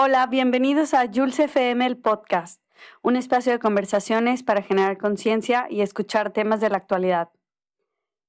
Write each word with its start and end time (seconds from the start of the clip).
Hola, 0.00 0.28
bienvenidos 0.28 0.94
a 0.94 1.08
Jules 1.12 1.40
FM, 1.40 1.84
el 1.84 1.96
podcast, 1.96 2.62
un 3.02 3.16
espacio 3.16 3.50
de 3.50 3.58
conversaciones 3.58 4.44
para 4.44 4.62
generar 4.62 4.96
conciencia 4.96 5.66
y 5.68 5.80
escuchar 5.80 6.32
temas 6.32 6.60
de 6.60 6.70
la 6.70 6.76
actualidad. 6.76 7.30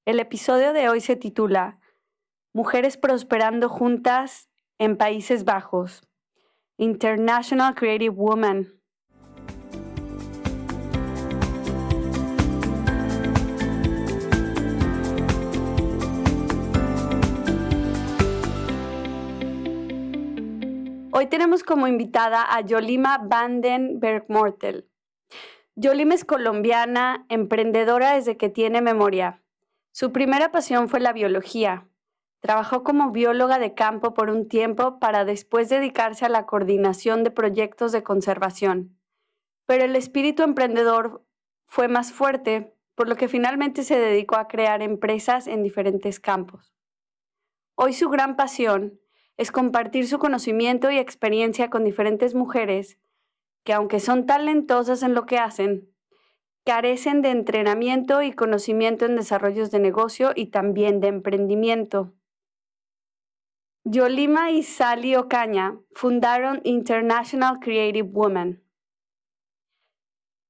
El 0.03 0.19
episodio 0.19 0.73
de 0.73 0.89
hoy 0.89 0.99
se 0.99 1.15
titula 1.15 1.79
Mujeres 2.53 2.97
prosperando 2.97 3.69
juntas 3.69 4.49
en 4.79 4.97
Países 4.97 5.45
Bajos, 5.45 6.01
International 6.77 7.75
Creative 7.75 8.15
Woman 8.15 8.78
Hoy 21.19 21.27
tenemos 21.27 21.63
como 21.63 21.85
invitada 21.85 22.45
a 22.49 22.61
Yolima 22.61 23.17
Vandenberg-Mortel. 23.17 24.89
Yolima 25.75 26.15
es 26.15 26.23
colombiana, 26.23 27.25
emprendedora 27.27 28.13
desde 28.13 28.37
que 28.37 28.47
tiene 28.47 28.79
memoria. 28.79 29.43
Su 29.91 30.13
primera 30.13 30.53
pasión 30.53 30.87
fue 30.87 31.01
la 31.01 31.11
biología. 31.11 31.89
Trabajó 32.39 32.85
como 32.85 33.11
bióloga 33.11 33.59
de 33.59 33.73
campo 33.73 34.13
por 34.13 34.29
un 34.29 34.47
tiempo 34.47 34.97
para 34.99 35.25
después 35.25 35.67
dedicarse 35.67 36.23
a 36.23 36.29
la 36.29 36.45
coordinación 36.45 37.25
de 37.25 37.31
proyectos 37.31 37.91
de 37.91 38.01
conservación. 38.01 38.97
Pero 39.65 39.83
el 39.83 39.97
espíritu 39.97 40.43
emprendedor 40.43 41.25
fue 41.65 41.89
más 41.89 42.13
fuerte, 42.13 42.77
por 42.95 43.09
lo 43.09 43.17
que 43.17 43.27
finalmente 43.27 43.83
se 43.83 43.99
dedicó 43.99 44.37
a 44.37 44.47
crear 44.47 44.81
empresas 44.81 45.47
en 45.47 45.63
diferentes 45.63 46.21
campos. 46.21 46.73
Hoy 47.75 47.91
su 47.91 48.07
gran 48.07 48.37
pasión 48.37 49.01
es 49.39 49.53
compartir 49.53 50.05
su 50.05 50.19
conocimiento 50.19 50.91
y 50.91 50.97
experiencia 50.97 51.69
con 51.69 51.85
diferentes 51.85 52.35
mujeres 52.35 52.99
que, 53.63 53.71
aunque 53.71 54.01
son 54.01 54.25
talentosas 54.25 55.01
en 55.01 55.13
lo 55.13 55.25
que 55.25 55.37
hacen, 55.37 55.89
carecen 56.65 57.21
de 57.21 57.29
entrenamiento 57.29 58.21
y 58.21 58.33
conocimiento 58.33 59.05
en 59.05 59.15
desarrollos 59.15 59.71
de 59.71 59.79
negocio 59.79 60.33
y 60.35 60.47
también 60.47 60.99
de 60.99 61.07
emprendimiento. 61.07 62.13
Yolima 63.85 64.51
y 64.51 64.61
Sally 64.61 65.15
Ocaña 65.15 65.79
fundaron 65.93 66.59
International 66.65 67.59
Creative 67.61 68.09
Women. 68.11 68.61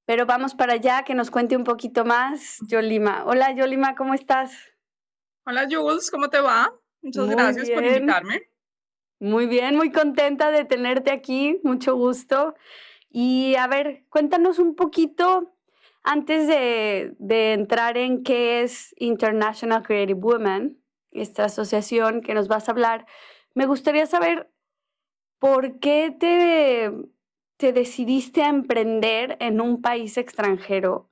Pero 0.08 0.26
vamos 0.26 0.56
para 0.56 0.74
allá, 0.74 1.04
que 1.04 1.14
nos 1.14 1.30
cuente 1.30 1.56
un 1.56 1.64
poquito 1.64 2.06
más, 2.06 2.58
Yolima. 2.68 3.24
Hola, 3.28 3.54
Yolima, 3.54 3.94
¿cómo 3.94 4.16
estás? 4.16 4.58
Hola, 5.46 5.68
Jules, 5.70 6.10
¿cómo 6.10 6.32
te 6.32 6.42
va? 6.42 6.74
Muchas 7.04 7.30
gracias 7.30 7.70
por 7.70 7.86
invitarme. 7.86 8.49
Muy 9.20 9.48
bien, 9.48 9.76
muy 9.76 9.92
contenta 9.92 10.50
de 10.50 10.64
tenerte 10.64 11.12
aquí, 11.12 11.60
mucho 11.64 11.96
gusto. 11.96 12.56
Y 13.10 13.56
a 13.56 13.68
ver, 13.68 14.06
cuéntanos 14.10 14.60
un 14.60 14.76
poquito 14.76 15.56
antes 16.04 16.48
de, 16.48 17.54
entrar 17.54 17.98
en 17.98 18.24
qué 18.24 18.62
es 18.62 18.96
International 18.98 19.84
Creative 19.84 20.20
Women, 20.20 20.82
esta 21.12 21.46
asociación 21.46 22.22
que 22.22 22.34
nos 22.34 22.48
vas 22.48 22.70
a 22.70 22.72
hablar, 22.72 23.06
me 23.54 23.66
gustaría 23.66 24.06
saber 24.06 24.50
por 25.40 25.80
qué 25.80 26.16
te, 26.18 26.92
te 27.58 27.74
decidiste 27.74 28.44
a 28.44 28.50
emprender 28.50 29.38
en 29.40 29.60
un 29.60 29.82
país 29.82 30.18
extranjero, 30.18 31.10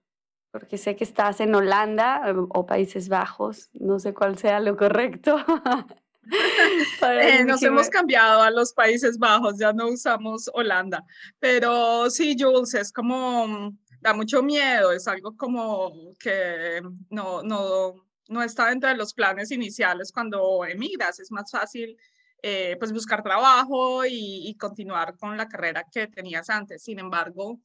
porque 0.51 0.77
sé 0.77 0.95
que 0.95 1.03
estás 1.03 1.41
en 1.41 1.53
Holanda 1.53 2.33
o 2.49 2.65
Países 2.65 3.09
Bajos, 3.09 3.69
no 3.73 3.99
sé 3.99 4.13
cuál 4.13 4.37
sea 4.37 4.59
lo 4.59 4.77
correcto. 4.77 5.37
Eh, 7.01 7.43
nos 7.45 7.61
hemos 7.63 7.89
cambiado 7.89 8.41
a 8.41 8.51
los 8.51 8.73
Países 8.73 9.17
Bajos, 9.17 9.57
ya 9.57 9.71
no 9.71 9.87
usamos 9.89 10.49
Holanda, 10.53 11.03
pero 11.39 12.09
sí, 12.09 12.35
Jules, 12.37 12.73
es 12.73 12.91
como, 12.91 13.73
da 14.01 14.13
mucho 14.13 14.43
miedo, 14.43 14.91
es 14.91 15.07
algo 15.07 15.35
como 15.37 16.13
que 16.19 16.81
no, 17.09 17.43
no, 17.43 17.93
no 18.27 18.43
está 18.43 18.69
dentro 18.69 18.89
de 18.89 18.97
los 18.97 19.13
planes 19.13 19.51
iniciales 19.51 20.11
cuando 20.11 20.65
emigras, 20.65 21.19
es 21.19 21.31
más 21.31 21.49
fácil 21.51 21.97
eh, 22.43 22.75
pues 22.79 22.91
buscar 22.91 23.23
trabajo 23.23 24.05
y, 24.05 24.47
y, 24.47 24.55
continuar 24.57 25.17
con 25.17 25.35
la 25.37 25.47
carrera 25.47 25.85
que 25.91 26.07
tenías 26.07 26.49
antes. 26.51 26.83
Sin 26.83 26.99
embargo, 26.99 27.59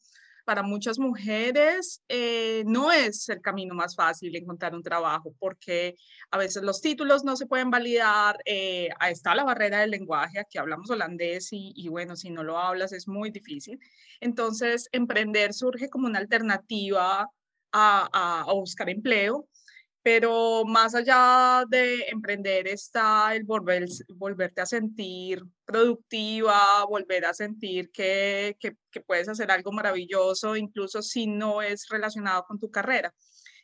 para 0.44 0.62
muchas 0.62 0.98
mujeres 0.98 2.02
eh, 2.08 2.62
no 2.66 2.92
es 2.92 3.28
el 3.28 3.40
camino 3.40 3.74
más 3.74 3.94
fácil 3.94 4.34
encontrar 4.36 4.74
un 4.74 4.82
trabajo 4.82 5.34
porque 5.38 5.96
a 6.30 6.38
veces 6.38 6.62
los 6.62 6.80
títulos 6.80 7.24
no 7.24 7.36
se 7.36 7.46
pueden 7.46 7.70
validar, 7.70 8.38
eh, 8.44 8.88
ahí 8.98 9.12
está 9.12 9.34
la 9.34 9.44
barrera 9.44 9.80
del 9.80 9.90
lenguaje, 9.90 10.38
aquí 10.38 10.58
hablamos 10.58 10.90
holandés 10.90 11.48
y, 11.52 11.88
bueno, 11.88 12.16
si 12.16 12.30
no 12.30 12.42
lo 12.42 12.58
hablas 12.58 12.92
es 12.92 13.08
muy 13.08 13.30
difícil. 13.30 13.78
Entonces, 14.20 14.88
emprender 14.92 15.52
surge 15.52 15.88
como 15.88 16.06
una 16.06 16.18
alternativa 16.18 17.28
a, 17.72 18.44
a 18.46 18.52
buscar 18.52 18.90
empleo 18.90 19.48
pero 20.02 20.64
más 20.64 20.94
allá 20.94 21.64
de 21.68 22.06
emprender 22.08 22.66
está 22.66 23.34
el 23.34 23.44
volver, 23.44 23.86
volverte 24.08 24.60
a 24.60 24.66
sentir 24.66 25.42
productiva, 25.64 26.84
volver 26.88 27.24
a 27.24 27.34
sentir 27.34 27.90
que, 27.90 28.56
que, 28.58 28.76
puedes 29.06 29.28
hacer 29.28 29.50
algo 29.50 29.72
maravilloso, 29.72 30.56
incluso 30.56 31.02
si 31.02 31.26
no 31.26 31.62
es 31.62 31.88
relacionado 31.88 32.44
con 32.44 32.58
tu 32.58 32.70
carrera. 32.70 33.14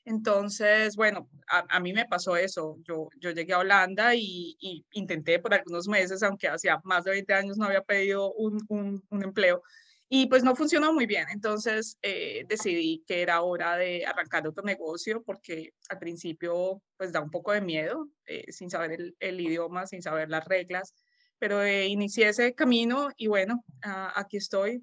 Entonces, 0.04 0.96
bueno, 0.96 1.28
a, 1.48 1.80
mí 1.80 1.92
me 1.92 2.06
pasó 2.06 2.36
eso. 2.36 2.78
Yo, 2.82 3.08
yo 3.20 3.30
llegué 3.30 3.52
a 3.52 3.58
Holanda 3.58 4.14
y, 4.14 4.56
intenté 4.92 5.38
por 5.38 5.52
algunos 5.52 5.86
meses, 5.86 6.22
aunque 6.22 6.48
hacía 6.48 6.80
más 6.84 7.04
de 7.04 7.10
20 7.10 7.34
años 7.34 7.58
no 7.58 7.66
había 7.66 7.82
pedido 7.82 8.32
un, 8.32 8.58
un, 8.68 9.02
un 9.10 9.22
empleo, 9.22 9.62
y 10.10 10.26
pues 10.26 10.42
no 10.42 10.56
funcionó 10.56 10.92
muy 10.92 11.06
bien, 11.06 11.26
entonces 11.30 11.98
eh, 12.00 12.44
decidí 12.48 13.04
que 13.06 13.20
era 13.20 13.42
hora 13.42 13.76
de 13.76 14.06
arrancar 14.06 14.46
otro 14.46 14.64
negocio 14.64 15.22
porque 15.22 15.74
al 15.90 15.98
principio 15.98 16.82
pues 16.96 17.12
da 17.12 17.20
un 17.20 17.30
poco 17.30 17.52
de 17.52 17.60
miedo, 17.60 18.08
eh, 18.26 18.50
sin 18.50 18.70
saber 18.70 19.14
el, 19.18 19.40
idioma, 19.40 19.86
sin 19.86 20.00
saber 20.00 20.30
las 20.30 20.46
reglas, 20.46 20.94
pero 21.38 21.62
eh, 21.62 21.86
inicié 21.86 22.28
ese 22.28 22.54
camino 22.54 23.10
y 23.16 23.26
bueno, 23.26 23.62
aquí 23.82 24.38
estoy 24.38 24.82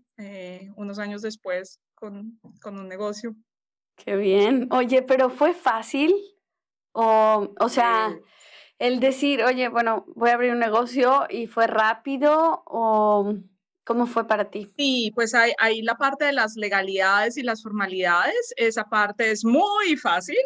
unos 0.75 0.99
años 0.99 1.21
después 1.21 1.79
con, 1.95 2.39
con, 2.61 2.79
un 2.79 2.87
negocio. 2.87 3.35
Qué 3.95 4.15
bien. 4.15 4.67
Oye, 4.71 5.01
pero 5.01 5.29
fue 5.29 5.53
fácil 5.53 6.15
o, 6.91 7.53
o 7.59 7.69
sea... 7.69 8.15
El 8.77 8.99
decir, 8.99 9.41
oye, 9.41 9.69
bueno, 9.69 10.03
voy 10.17 10.31
a 10.31 10.33
abrir 10.33 10.51
un 10.51 10.59
negocio 10.59 11.27
y 11.29 11.47
fue 11.47 11.65
rápido 11.65 12.61
o 12.65 13.37
¿Cómo 13.85 14.07
fue 14.07 14.25
para 14.25 14.49
ti? 14.49 14.67
Sí, 14.75 15.11
pues 15.13 15.35
hay, 15.35 15.83
la 15.83 15.95
parte 15.95 16.25
de 16.25 16.33
las 16.33 16.55
legalidades 16.55 17.37
y 17.37 17.43
las 17.43 17.61
formalidades. 17.61 18.51
Esa 18.57 18.85
parte 18.85 19.29
es 19.29 19.45
muy 19.45 19.95
fácil. 19.95 20.39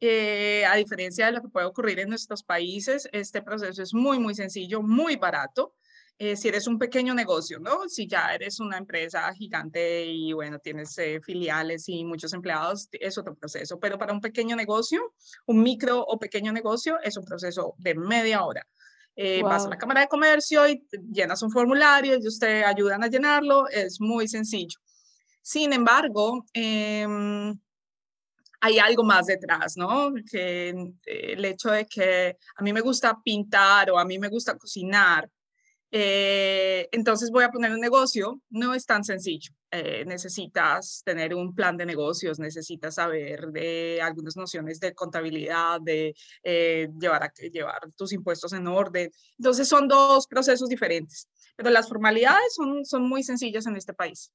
Eh, 0.00 0.64
a 0.64 0.74
diferencia 0.76 1.26
de 1.26 1.32
lo 1.32 1.42
que 1.42 1.48
puede 1.48 1.66
ocurrir 1.66 1.98
en 1.98 2.08
nuestros 2.08 2.42
países, 2.42 3.06
este 3.12 3.42
proceso 3.42 3.82
es 3.82 3.92
muy, 3.92 4.18
muy 4.18 4.34
sencillo, 4.34 4.80
muy 4.80 5.16
barato. 5.16 5.74
Eh, 6.20 6.34
si 6.34 6.48
eres 6.48 6.66
un 6.66 6.78
pequeño 6.78 7.14
negocio, 7.14 7.60
¿no? 7.60 7.88
Si 7.90 8.06
ya 8.06 8.34
eres 8.34 8.58
una 8.58 8.78
empresa 8.78 9.32
gigante 9.34 10.06
y 10.06 10.32
bueno, 10.32 10.58
tienes 10.58 10.96
eh, 10.96 11.20
filiales 11.20 11.88
y 11.90 12.04
muchos 12.04 12.32
empleados, 12.32 12.88
es 12.92 13.18
otro 13.18 13.34
proceso. 13.34 13.78
Pero 13.78 13.98
para 13.98 14.14
un 14.14 14.22
pequeño 14.22 14.56
negocio, 14.56 15.12
un 15.46 15.62
micro 15.62 16.00
o 16.00 16.18
pequeño 16.18 16.52
negocio, 16.52 16.98
es 17.04 17.18
un 17.18 17.24
proceso 17.24 17.74
de 17.76 17.94
media 17.94 18.44
hora. 18.44 18.66
Eh, 19.20 19.42
vas 19.42 19.66
a 19.66 19.68
la 19.68 19.76
Cámara 19.76 20.02
de 20.02 20.06
Comercio 20.06 20.68
y 20.68 20.80
llenas 21.12 21.42
un 21.42 21.50
formulario, 21.50 22.16
y 22.16 22.24
usted 22.28 22.62
ayudan 22.62 23.02
a 23.02 23.08
llenarlo, 23.08 23.66
es 23.68 24.00
muy 24.00 24.28
sencillo. 24.28 24.78
Sin 25.42 25.72
embargo, 25.72 26.46
em, 26.52 27.58
hay 28.60 28.78
algo 28.78 29.02
más 29.02 29.26
detrás, 29.26 29.76
¿no? 29.76 30.12
Que 30.30 30.68
eh, 30.68 31.32
el 31.32 31.44
hecho 31.44 31.72
de 31.72 31.84
que 31.86 32.36
a 32.54 32.62
mí 32.62 32.72
me 32.72 32.80
gusta 32.80 33.18
pintar 33.20 33.90
o 33.90 33.98
a 33.98 34.04
mí 34.04 34.20
me 34.20 34.28
gusta 34.28 34.56
cocinar, 34.56 35.28
eh, 35.90 36.88
entonces 36.92 37.30
voy 37.30 37.44
a 37.44 37.50
poner 37.50 37.72
un 37.72 37.80
negocio, 37.80 38.40
no 38.50 38.74
es 38.74 38.84
tan 38.86 39.04
sencillo. 39.04 39.52
Eh, 39.70 40.04
necesitas 40.06 41.02
tener 41.04 41.34
un 41.34 41.54
plan 41.54 41.76
de 41.76 41.84
negocios, 41.84 42.38
necesitas 42.38 42.94
saber 42.94 43.48
de 43.48 44.00
algunas 44.00 44.36
nociones 44.36 44.80
de 44.80 44.94
contabilidad, 44.94 45.80
de 45.80 46.14
eh, 46.42 46.88
llevar, 46.98 47.24
a, 47.24 47.32
llevar 47.52 47.80
tus 47.96 48.12
impuestos 48.12 48.52
en 48.54 48.66
orden. 48.66 49.10
Entonces 49.38 49.68
son 49.68 49.86
dos 49.86 50.26
procesos 50.26 50.68
diferentes, 50.68 51.28
pero 51.54 51.70
las 51.70 51.88
formalidades 51.88 52.54
son, 52.54 52.84
son 52.86 53.08
muy 53.08 53.22
sencillas 53.22 53.66
en 53.66 53.76
este 53.76 53.92
país. 53.92 54.32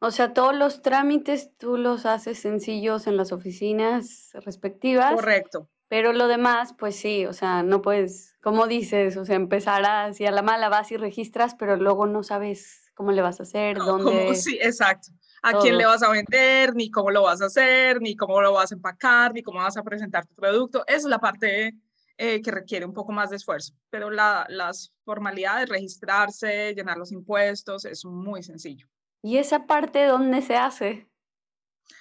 O 0.00 0.10
sea, 0.10 0.32
todos 0.32 0.56
los 0.56 0.82
trámites 0.82 1.56
tú 1.56 1.76
los 1.76 2.06
haces 2.06 2.38
sencillos 2.38 3.06
en 3.06 3.16
las 3.16 3.32
oficinas 3.32 4.30
respectivas. 4.44 5.14
Correcto. 5.14 5.68
Pero 5.88 6.12
lo 6.12 6.28
demás, 6.28 6.74
pues 6.78 6.96
sí, 6.96 7.24
o 7.24 7.32
sea, 7.32 7.62
no 7.62 7.80
puedes, 7.80 8.36
como 8.42 8.66
dices, 8.66 9.16
o 9.16 9.24
sea, 9.24 9.36
empezar 9.36 9.84
así 9.86 10.26
a 10.26 10.30
la 10.30 10.42
mala 10.42 10.68
vas 10.68 10.92
y 10.92 10.98
registras, 10.98 11.54
pero 11.54 11.76
luego 11.76 12.06
no 12.06 12.22
sabes 12.22 12.92
cómo 12.94 13.10
le 13.12 13.22
vas 13.22 13.40
a 13.40 13.44
hacer, 13.44 13.78
dónde. 13.78 14.34
sí, 14.34 14.58
exacto. 14.60 15.10
A 15.42 15.58
quién 15.60 15.78
le 15.78 15.86
vas 15.86 16.02
a 16.02 16.10
vender, 16.10 16.74
ni 16.74 16.90
cómo 16.90 17.10
lo 17.10 17.22
vas 17.22 17.40
a 17.40 17.46
hacer, 17.46 18.02
ni 18.02 18.16
cómo 18.16 18.42
lo 18.42 18.52
vas 18.52 18.72
a 18.72 18.74
empacar, 18.74 19.32
ni 19.32 19.42
cómo 19.42 19.60
vas 19.60 19.76
a 19.76 19.82
presentar 19.82 20.26
tu 20.26 20.34
producto. 20.34 20.84
Esa 20.86 20.96
es 20.96 21.04
la 21.04 21.20
parte 21.20 21.74
eh, 22.16 22.42
que 22.42 22.50
requiere 22.50 22.84
un 22.84 22.92
poco 22.92 23.12
más 23.12 23.30
de 23.30 23.36
esfuerzo. 23.36 23.72
Pero 23.88 24.10
la, 24.10 24.44
las 24.48 24.92
formalidades, 25.04 25.68
registrarse, 25.68 26.74
llenar 26.74 26.98
los 26.98 27.12
impuestos, 27.12 27.84
es 27.84 28.04
muy 28.04 28.42
sencillo. 28.42 28.88
¿Y 29.22 29.38
esa 29.38 29.66
parte 29.66 30.04
dónde 30.04 30.42
se 30.42 30.56
hace? 30.56 31.06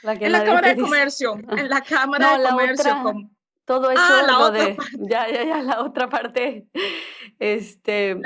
en 0.03 0.31
la 0.31 0.43
Cámara 0.43 0.69
de 0.69 0.81
Comercio, 0.81 1.35
en 1.35 1.69
la 1.69 1.81
Cámara 1.87 2.37
de 2.37 2.49
Comercio. 2.49 3.29
Todo 3.67 3.91
eso, 3.91 4.01
ah, 4.01 4.23
la 4.25 4.39
otra 4.39 4.63
de, 4.63 4.77
ya, 5.09 5.29
ya, 5.29 5.43
ya, 5.43 5.61
la 5.61 5.83
otra 5.83 6.09
parte, 6.09 6.65
este... 7.37 8.19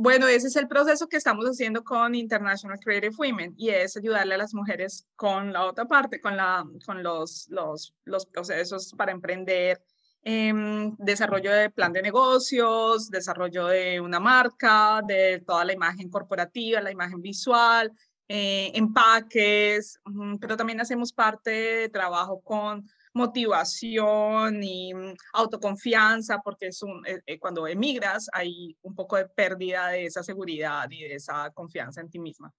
Bueno, 0.00 0.28
ese 0.28 0.46
es 0.46 0.54
el 0.54 0.68
proceso 0.68 1.08
que 1.08 1.16
estamos 1.16 1.44
haciendo 1.46 1.82
con 1.82 2.14
International 2.14 2.78
Creative 2.78 3.16
Women 3.18 3.54
y 3.56 3.70
es 3.70 3.96
ayudarle 3.96 4.34
a 4.34 4.38
las 4.38 4.54
mujeres 4.54 5.08
con 5.16 5.52
la 5.52 5.64
otra 5.64 5.86
parte, 5.86 6.20
con, 6.20 6.36
la, 6.36 6.64
con 6.86 7.02
los, 7.02 7.48
los, 7.48 7.96
los 8.04 8.24
procesos 8.26 8.94
para 8.96 9.10
emprender, 9.10 9.82
Em, 10.22 10.94
desarrollo 10.98 11.52
de 11.52 11.70
plan 11.70 11.92
de 11.92 12.02
negocios, 12.02 13.08
desarrollo 13.10 13.66
de 13.66 14.00
una 14.00 14.20
marca, 14.20 15.00
de 15.06 15.42
toda 15.46 15.64
la 15.64 15.72
imagen 15.72 16.10
corporativa, 16.10 16.80
la 16.80 16.90
imagen 16.90 17.22
visual, 17.22 17.92
eh, 18.28 18.70
empaques, 18.74 20.00
pero 20.40 20.56
también 20.56 20.80
hacemos 20.80 21.12
parte 21.12 21.50
de 21.50 21.88
trabajo 21.88 22.40
con 22.42 22.86
motivación 23.18 24.62
y 24.62 24.94
mm, 24.94 25.14
autoconfianza, 25.34 26.40
porque 26.42 26.68
es 26.68 26.82
un, 26.82 27.04
eh, 27.06 27.20
eh, 27.26 27.38
cuando 27.38 27.66
emigras 27.66 28.28
hay 28.32 28.76
un 28.82 28.94
poco 28.94 29.16
de 29.16 29.28
pérdida 29.28 29.88
de 29.88 30.06
esa 30.06 30.22
seguridad 30.22 30.88
y 30.90 31.02
de 31.02 31.14
esa 31.14 31.50
confianza 31.50 32.00
en 32.00 32.10
ti 32.10 32.18
misma. 32.18 32.52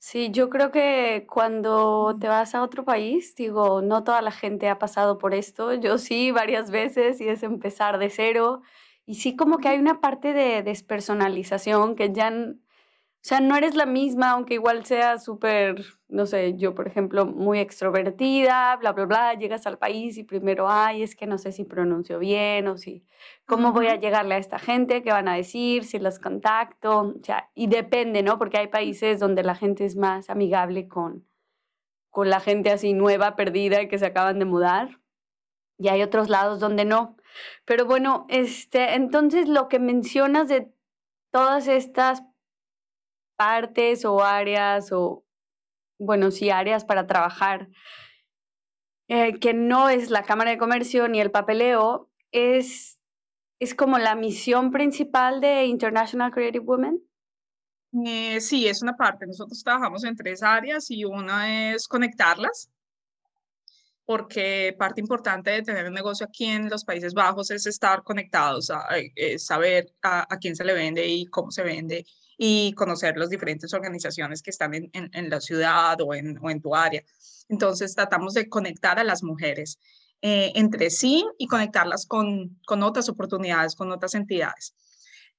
Sí, 0.00 0.30
yo 0.30 0.48
creo 0.48 0.70
que 0.70 1.26
cuando 1.28 2.16
te 2.20 2.28
vas 2.28 2.54
a 2.54 2.62
otro 2.62 2.84
país, 2.84 3.34
digo, 3.34 3.82
no 3.82 4.04
toda 4.04 4.22
la 4.22 4.30
gente 4.30 4.68
ha 4.68 4.78
pasado 4.78 5.18
por 5.18 5.34
esto. 5.34 5.74
Yo 5.74 5.98
sí 5.98 6.30
varias 6.30 6.70
veces 6.70 7.20
y 7.20 7.28
es 7.28 7.42
empezar 7.42 7.98
de 7.98 8.08
cero. 8.10 8.62
Y 9.06 9.16
sí 9.16 9.34
como 9.36 9.58
que 9.58 9.68
hay 9.68 9.78
una 9.78 10.00
parte 10.00 10.32
de 10.34 10.62
despersonalización 10.62 11.96
que 11.96 12.12
ya 12.12 12.32
o 13.20 13.28
sea, 13.28 13.40
no 13.40 13.56
eres 13.56 13.74
la 13.74 13.84
misma, 13.84 14.30
aunque 14.30 14.54
igual 14.54 14.84
sea 14.86 15.18
súper, 15.18 15.84
no 16.06 16.24
sé, 16.24 16.56
yo 16.56 16.74
por 16.74 16.86
ejemplo, 16.86 17.26
muy 17.26 17.58
extrovertida, 17.58 18.76
bla, 18.76 18.92
bla, 18.92 19.06
bla, 19.06 19.34
llegas 19.34 19.66
al 19.66 19.76
país 19.76 20.16
y 20.18 20.22
primero, 20.24 20.68
ay, 20.70 21.02
es 21.02 21.16
que 21.16 21.26
no 21.26 21.36
sé 21.36 21.50
si 21.50 21.64
pronuncio 21.64 22.20
bien 22.20 22.68
o 22.68 22.78
si, 22.78 23.04
¿cómo 23.44 23.72
voy 23.72 23.88
a 23.88 23.96
llegarle 23.96 24.36
a 24.36 24.38
esta 24.38 24.58
gente? 24.60 25.02
¿Qué 25.02 25.10
van 25.10 25.28
a 25.28 25.34
decir? 25.34 25.84
Si 25.84 25.98
los 25.98 26.20
contacto, 26.20 27.14
o 27.20 27.24
sea, 27.24 27.50
y 27.54 27.66
depende, 27.66 28.22
¿no? 28.22 28.38
Porque 28.38 28.58
hay 28.58 28.68
países 28.68 29.18
donde 29.18 29.42
la 29.42 29.56
gente 29.56 29.84
es 29.84 29.96
más 29.96 30.30
amigable 30.30 30.86
con, 30.86 31.26
con 32.10 32.30
la 32.30 32.40
gente 32.40 32.70
así 32.70 32.94
nueva, 32.94 33.34
perdida 33.36 33.82
y 33.82 33.88
que 33.88 33.98
se 33.98 34.06
acaban 34.06 34.38
de 34.38 34.44
mudar. 34.44 35.00
Y 35.76 35.88
hay 35.88 36.02
otros 36.02 36.28
lados 36.28 36.60
donde 36.60 36.84
no. 36.84 37.16
Pero 37.64 37.84
bueno, 37.84 38.26
este, 38.28 38.94
entonces 38.94 39.48
lo 39.48 39.68
que 39.68 39.78
mencionas 39.80 40.48
de 40.48 40.72
todas 41.30 41.68
estas 41.68 42.22
partes 43.38 44.04
o 44.04 44.22
áreas 44.22 44.90
o, 44.92 45.24
bueno, 45.98 46.30
sí, 46.30 46.50
áreas 46.50 46.84
para 46.84 47.06
trabajar, 47.06 47.68
eh, 49.08 49.38
que 49.38 49.54
no 49.54 49.88
es 49.88 50.10
la 50.10 50.24
Cámara 50.24 50.50
de 50.50 50.58
Comercio 50.58 51.08
ni 51.08 51.20
el 51.20 51.30
papeleo, 51.30 52.10
es, 52.32 53.00
es 53.60 53.74
como 53.74 53.98
la 53.98 54.14
misión 54.16 54.70
principal 54.70 55.40
de 55.40 55.64
International 55.66 56.32
Creative 56.32 56.64
Women. 56.64 57.02
Eh, 58.04 58.40
sí, 58.40 58.66
es 58.66 58.82
una 58.82 58.96
parte. 58.96 59.26
Nosotros 59.26 59.62
trabajamos 59.62 60.04
en 60.04 60.16
tres 60.16 60.42
áreas 60.42 60.90
y 60.90 61.04
una 61.04 61.72
es 61.72 61.88
conectarlas, 61.88 62.70
porque 64.04 64.74
parte 64.78 65.00
importante 65.00 65.50
de 65.50 65.62
tener 65.62 65.86
un 65.86 65.94
negocio 65.94 66.26
aquí 66.26 66.46
en 66.46 66.68
los 66.68 66.84
Países 66.84 67.14
Bajos 67.14 67.50
es 67.50 67.66
estar 67.66 68.02
conectados, 68.02 68.70
eh, 69.14 69.38
saber 69.38 69.92
a, 70.02 70.26
quién 70.40 70.56
se 70.56 70.64
le 70.64 70.74
vende 70.74 71.06
y 71.06 71.26
cómo 71.26 71.50
se 71.50 71.62
vende 71.62 72.04
y 72.40 72.72
conocer 72.74 73.16
las 73.16 73.30
diferentes 73.30 73.74
organizaciones 73.74 74.42
que 74.42 74.50
están 74.50 74.72
en, 74.72 74.90
en, 74.92 75.28
la 75.28 75.40
ciudad 75.40 76.00
o 76.00 76.14
en, 76.14 76.38
o 76.40 76.48
en, 76.48 76.62
tu 76.62 76.74
área. 76.74 77.02
Entonces 77.48 77.94
tratamos 77.96 78.34
de 78.34 78.48
conectar 78.48 78.98
a 79.00 79.04
las 79.04 79.24
mujeres 79.24 79.80
eh, 80.22 80.52
entre 80.54 80.90
sí 80.90 81.26
y 81.36 81.48
conectarlas 81.48 82.06
con, 82.06 82.58
con 82.64 82.84
otras 82.84 83.08
oportunidades, 83.08 83.74
con 83.74 83.90
otras 83.90 84.14
entidades. 84.14 84.72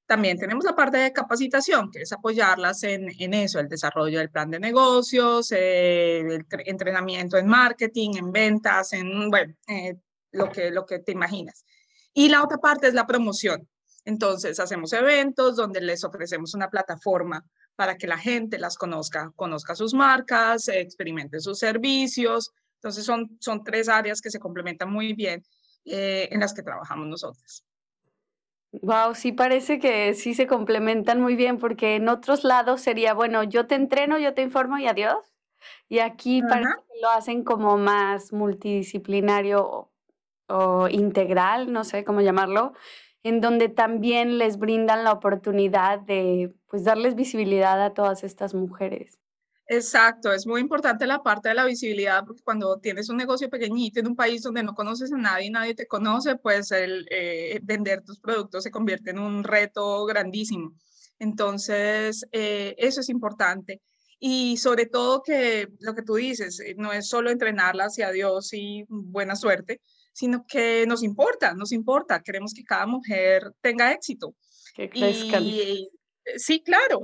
También 0.05 0.37
tenemos 0.37 0.65
la 0.65 0.75
parte 0.75 0.97
de 0.97 1.13
capacitación, 1.13 1.89
que 1.89 2.01
es 2.01 2.11
apoyarlas 2.11 2.83
en, 2.83 3.09
en 3.17 3.33
eso, 3.33 3.59
el 3.59 3.69
desarrollo 3.69 4.19
del 4.19 4.31
plan 4.31 4.49
de 4.49 4.59
negocios, 4.59 5.51
eh, 5.51 6.19
el 6.19 6.45
entrenamiento 6.65 7.37
en 7.37 7.47
marketing, 7.47 8.17
en 8.17 8.31
ventas, 8.31 8.91
en, 8.91 9.29
bueno, 9.29 9.53
eh, 9.67 9.95
lo, 10.31 10.51
que, 10.51 10.71
lo 10.71 10.85
que 10.85 10.99
te 10.99 11.13
imaginas. 11.13 11.63
Y 12.13 12.27
la 12.27 12.43
otra 12.43 12.57
parte 12.57 12.87
es 12.87 12.93
la 12.93 13.05
promoción, 13.05 13.69
entonces, 14.09 14.59
hacemos 14.59 14.91
eventos 14.93 15.55
donde 15.55 15.81
les 15.81 16.03
ofrecemos 16.03 16.55
una 16.55 16.69
plataforma 16.69 17.45
para 17.75 17.95
que 17.95 18.07
la 18.07 18.17
gente 18.17 18.57
las 18.57 18.75
conozca, 18.75 19.31
conozca 19.35 19.75
sus 19.75 19.93
marcas, 19.93 20.67
experimente 20.67 21.39
sus 21.39 21.59
servicios. 21.59 22.51
Entonces, 22.77 23.05
son, 23.05 23.37
son 23.39 23.63
tres 23.63 23.87
áreas 23.87 24.19
que 24.19 24.31
se 24.31 24.39
complementan 24.39 24.91
muy 24.91 25.13
bien 25.13 25.43
eh, 25.85 26.27
en 26.31 26.39
las 26.39 26.55
que 26.55 26.63
trabajamos 26.63 27.07
nosotros. 27.07 27.63
Wow, 28.71 29.13
sí 29.13 29.31
parece 29.31 29.77
que 29.77 30.15
sí 30.15 30.33
se 30.33 30.47
complementan 30.47 31.21
muy 31.21 31.35
bien 31.35 31.59
porque 31.59 31.95
en 31.95 32.09
otros 32.09 32.43
lados 32.43 32.81
sería, 32.81 33.13
bueno, 33.13 33.43
yo 33.43 33.67
te 33.67 33.75
entreno, 33.75 34.17
yo 34.17 34.33
te 34.33 34.41
informo 34.41 34.79
y 34.79 34.87
adiós. 34.87 35.23
Y 35.87 35.99
aquí 35.99 36.41
parece 36.41 36.81
que 36.87 37.01
lo 37.01 37.11
hacen 37.11 37.43
como 37.43 37.77
más 37.77 38.33
multidisciplinario 38.33 39.63
o, 39.67 39.91
o 40.47 40.87
integral, 40.87 41.71
no 41.71 41.83
sé 41.83 42.03
cómo 42.03 42.21
llamarlo, 42.21 42.73
en 43.23 43.41
donde 43.41 43.69
también 43.69 44.37
les 44.37 44.57
brindan 44.57 45.03
la 45.03 45.11
oportunidad 45.11 45.99
de 45.99 46.53
pues 46.67 46.83
darles 46.83 47.15
visibilidad 47.15 47.83
a 47.83 47.93
todas 47.93 48.23
estas 48.23 48.53
mujeres. 48.53 49.19
Exacto, 49.71 50.33
es 50.33 50.47
muy 50.47 50.61
importante 50.61 51.05
la 51.05 51.21
parte 51.21 51.49
de 51.49 51.55
la 51.55 51.65
visibilidad 51.65 52.23
porque 52.25 52.41
cuando 52.41 52.79
tienes 52.79 53.07
un 53.09 53.17
negocio 53.17 53.51
pequeñito 53.51 53.99
en 53.99 54.07
un 54.07 54.15
país 54.15 54.41
donde 54.41 54.63
no 54.63 54.73
conoces 54.73 55.13
a 55.13 55.17
nadie 55.17 55.45
y 55.45 55.51
nadie 55.51 55.75
te 55.75 55.85
conoce, 55.85 56.37
pues 56.37 56.71
el 56.71 57.05
eh, 57.11 57.59
vender 57.61 58.01
tus 58.03 58.19
productos 58.19 58.63
se 58.63 58.71
convierte 58.71 59.11
en 59.11 59.19
un 59.19 59.43
reto 59.43 60.05
grandísimo. 60.05 60.73
Entonces, 61.19 62.25
eh, 62.31 62.73
eso 62.79 63.01
es 63.01 63.09
importante. 63.09 63.81
Y 64.19 64.57
sobre 64.57 64.87
todo 64.87 65.21
que 65.21 65.67
lo 65.79 65.93
que 65.93 66.01
tú 66.01 66.15
dices, 66.15 66.59
eh, 66.61 66.73
no 66.75 66.91
es 66.91 67.07
solo 67.07 67.29
entrenarla 67.29 67.85
hacia 67.85 68.11
Dios 68.11 68.51
y 68.53 68.85
buena 68.89 69.35
suerte, 69.35 69.81
sino 70.11 70.45
que 70.47 70.85
nos 70.87 71.03
importa, 71.03 71.53
nos 71.53 71.71
importa, 71.71 72.21
queremos 72.21 72.53
que 72.53 72.63
cada 72.63 72.85
mujer 72.85 73.53
tenga 73.61 73.91
éxito. 73.91 74.35
Que 74.75 74.89
crezcan. 74.89 75.43
Y, 75.43 75.89
sí, 76.37 76.61
claro. 76.61 77.01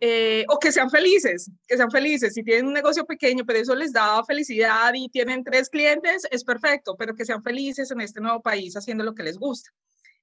Eh, 0.00 0.44
o 0.48 0.58
que 0.58 0.72
sean 0.72 0.90
felices, 0.90 1.50
que 1.66 1.76
sean 1.76 1.90
felices. 1.90 2.34
Si 2.34 2.42
tienen 2.42 2.66
un 2.66 2.72
negocio 2.72 3.04
pequeño, 3.04 3.44
pero 3.46 3.58
eso 3.58 3.74
les 3.74 3.92
da 3.92 4.22
felicidad 4.24 4.92
y 4.94 5.08
tienen 5.08 5.44
tres 5.44 5.68
clientes, 5.68 6.26
es 6.30 6.44
perfecto, 6.44 6.96
pero 6.96 7.14
que 7.14 7.24
sean 7.24 7.42
felices 7.42 7.90
en 7.90 8.00
este 8.00 8.20
nuevo 8.20 8.40
país 8.40 8.76
haciendo 8.76 9.04
lo 9.04 9.14
que 9.14 9.22
les 9.22 9.38
gusta. 9.38 9.70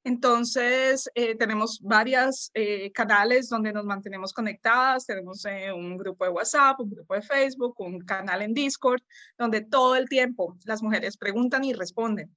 Entonces, 0.06 1.10
eh, 1.16 1.36
tenemos 1.36 1.80
varios 1.82 2.52
eh, 2.54 2.92
canales 2.92 3.48
donde 3.48 3.72
nos 3.72 3.86
mantenemos 3.86 4.34
conectadas. 4.34 5.06
Tenemos 5.06 5.46
eh, 5.46 5.72
un 5.72 5.98
grupo 5.98 6.26
de 6.26 6.32
WhatsApp, 6.32 6.80
un 6.82 6.90
grupo 6.90 7.14
de 7.14 7.22
Facebook, 7.22 7.76
un 7.80 8.02
canal 8.02 8.42
en 8.42 8.54
Discord, 8.54 9.02
donde 9.38 9.62
todo 9.62 9.96
el 9.96 10.10
tiempo 10.10 10.58
las 10.66 10.84
mujeres 10.84 11.16
preguntan 11.18 11.64
y 11.64 11.74
responden. 11.74 12.30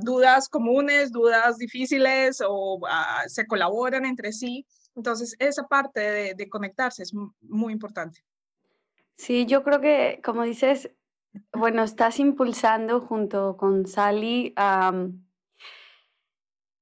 dudas 0.00 0.48
comunes, 0.48 1.12
dudas 1.12 1.58
difíciles 1.58 2.40
o 2.46 2.80
ah, 2.88 3.24
se 3.26 3.46
colaboran 3.46 4.06
entre 4.06 4.32
sí. 4.32 4.64
Entonces, 4.94 5.36
esa 5.38 5.64
parte 5.68 6.00
de, 6.00 6.34
de 6.34 6.48
conectarse 6.48 7.02
es 7.02 7.12
muy 7.42 7.72
importante. 7.72 8.24
Sí, 9.16 9.44
yo 9.44 9.62
creo 9.62 9.80
que, 9.82 10.20
como 10.24 10.44
dices, 10.44 10.90
bueno, 11.52 11.82
estás 11.82 12.18
impulsando 12.18 13.00
junto 13.00 13.58
con 13.58 13.86
Sally 13.86 14.54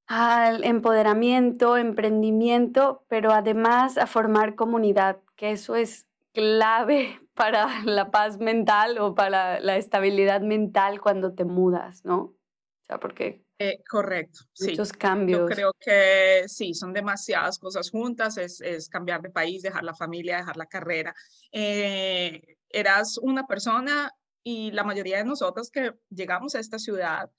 al 0.08 0.64
empoderamiento, 0.64 1.76
emprendimiento, 1.76 3.04
pero 3.08 3.30
además 3.32 3.98
a 3.98 4.06
formar 4.06 4.54
comunidad, 4.54 5.18
que 5.36 5.52
eso 5.52 5.76
es 5.76 6.06
clave 6.32 7.20
para 7.34 7.84
la 7.84 8.10
paz 8.10 8.38
mental 8.38 8.98
o 8.98 9.14
para 9.14 9.60
la 9.60 9.76
estabilidad 9.76 10.40
mental 10.40 11.00
cuando 11.00 11.34
te 11.34 11.44
mudas, 11.44 12.04
¿no? 12.04 12.18
O 12.18 12.84
sea, 12.86 12.98
porque... 12.98 13.44
Eh, 13.60 13.82
correcto, 13.88 14.40
muchos 14.60 14.92
cambios. 14.92 15.40
Yo 15.40 15.46
creo 15.46 15.72
que 15.78 16.44
sí, 16.46 16.74
son 16.74 16.92
demasiadas 16.92 17.58
cosas 17.58 17.90
juntas, 17.90 18.38
es, 18.38 18.60
es 18.60 18.88
cambiar 18.88 19.20
de 19.20 19.30
país, 19.30 19.62
dejar 19.62 19.82
la 19.82 19.94
familia, 19.94 20.38
dejar 20.38 20.56
la 20.56 20.66
carrera. 20.66 21.12
Eh, 21.50 22.56
eras 22.70 23.18
una 23.18 23.46
persona 23.46 24.12
y 24.44 24.70
la 24.70 24.84
mayoría 24.84 25.18
de 25.18 25.24
nosotros 25.24 25.70
que 25.70 25.92
llegamos 26.08 26.54
a 26.54 26.60
esta 26.60 26.78
ciudad 26.78 27.30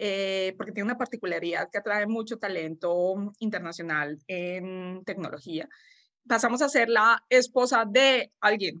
eh, 0.00 0.54
porque 0.56 0.72
tiene 0.72 0.86
una 0.86 0.96
particularidad 0.96 1.68
que 1.70 1.78
atrae 1.78 2.06
mucho 2.06 2.38
talento 2.38 3.32
internacional 3.40 4.16
en 4.28 5.02
tecnología. 5.04 5.68
Pasamos 6.26 6.62
a 6.62 6.68
ser 6.68 6.88
la 6.88 7.24
esposa 7.28 7.84
de 7.84 8.32
alguien 8.40 8.80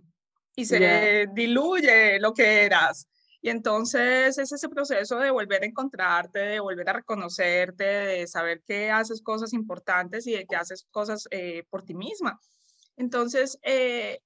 y 0.54 0.64
se 0.64 1.26
diluye 1.34 2.20
lo 2.20 2.32
que 2.32 2.62
eras. 2.62 3.08
Y 3.40 3.50
entonces 3.50 4.38
es 4.38 4.52
ese 4.52 4.68
proceso 4.68 5.18
de 5.18 5.30
volver 5.30 5.62
a 5.62 5.66
encontrarte, 5.66 6.38
de 6.40 6.60
volver 6.60 6.88
a 6.88 6.94
reconocerte, 6.94 7.84
de 7.84 8.26
saber 8.26 8.62
que 8.66 8.90
haces 8.90 9.22
cosas 9.22 9.52
importantes 9.52 10.26
y 10.26 10.32
de 10.32 10.46
que 10.46 10.56
haces 10.56 10.86
cosas 10.90 11.26
eh, 11.30 11.64
por 11.70 11.84
ti 11.84 11.94
misma. 11.94 12.40
Entonces, 12.96 13.58
eh, 13.62 14.20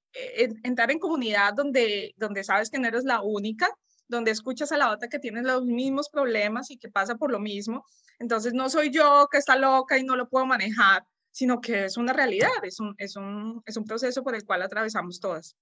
entrar 0.62 0.90
en 0.90 0.98
comunidad 0.98 1.54
donde, 1.54 2.14
donde 2.16 2.44
sabes 2.44 2.70
que 2.70 2.78
no 2.78 2.88
eres 2.88 3.04
la 3.04 3.20
única, 3.20 3.68
donde 4.12 4.30
escuchas 4.30 4.70
a 4.70 4.76
la 4.76 4.90
otra 4.90 5.08
que 5.08 5.18
tiene 5.18 5.42
los 5.42 5.64
mismos 5.64 6.08
problemas 6.08 6.70
y 6.70 6.76
que 6.76 6.88
pasa 6.88 7.16
por 7.16 7.32
lo 7.32 7.40
mismo. 7.40 7.84
Entonces, 8.18 8.52
no 8.52 8.68
soy 8.68 8.90
yo 8.90 9.26
que 9.32 9.38
está 9.38 9.56
loca 9.56 9.98
y 9.98 10.04
no 10.04 10.14
lo 10.14 10.28
puedo 10.28 10.46
manejar, 10.46 11.04
sino 11.32 11.60
que 11.60 11.86
es 11.86 11.96
una 11.96 12.12
realidad, 12.12 12.50
es 12.62 12.78
un, 12.78 12.94
es 12.98 13.16
un, 13.16 13.62
es 13.66 13.76
un 13.76 13.84
proceso 13.84 14.22
por 14.22 14.34
el 14.34 14.44
cual 14.44 14.62
atravesamos 14.62 15.18
todas. 15.18 15.56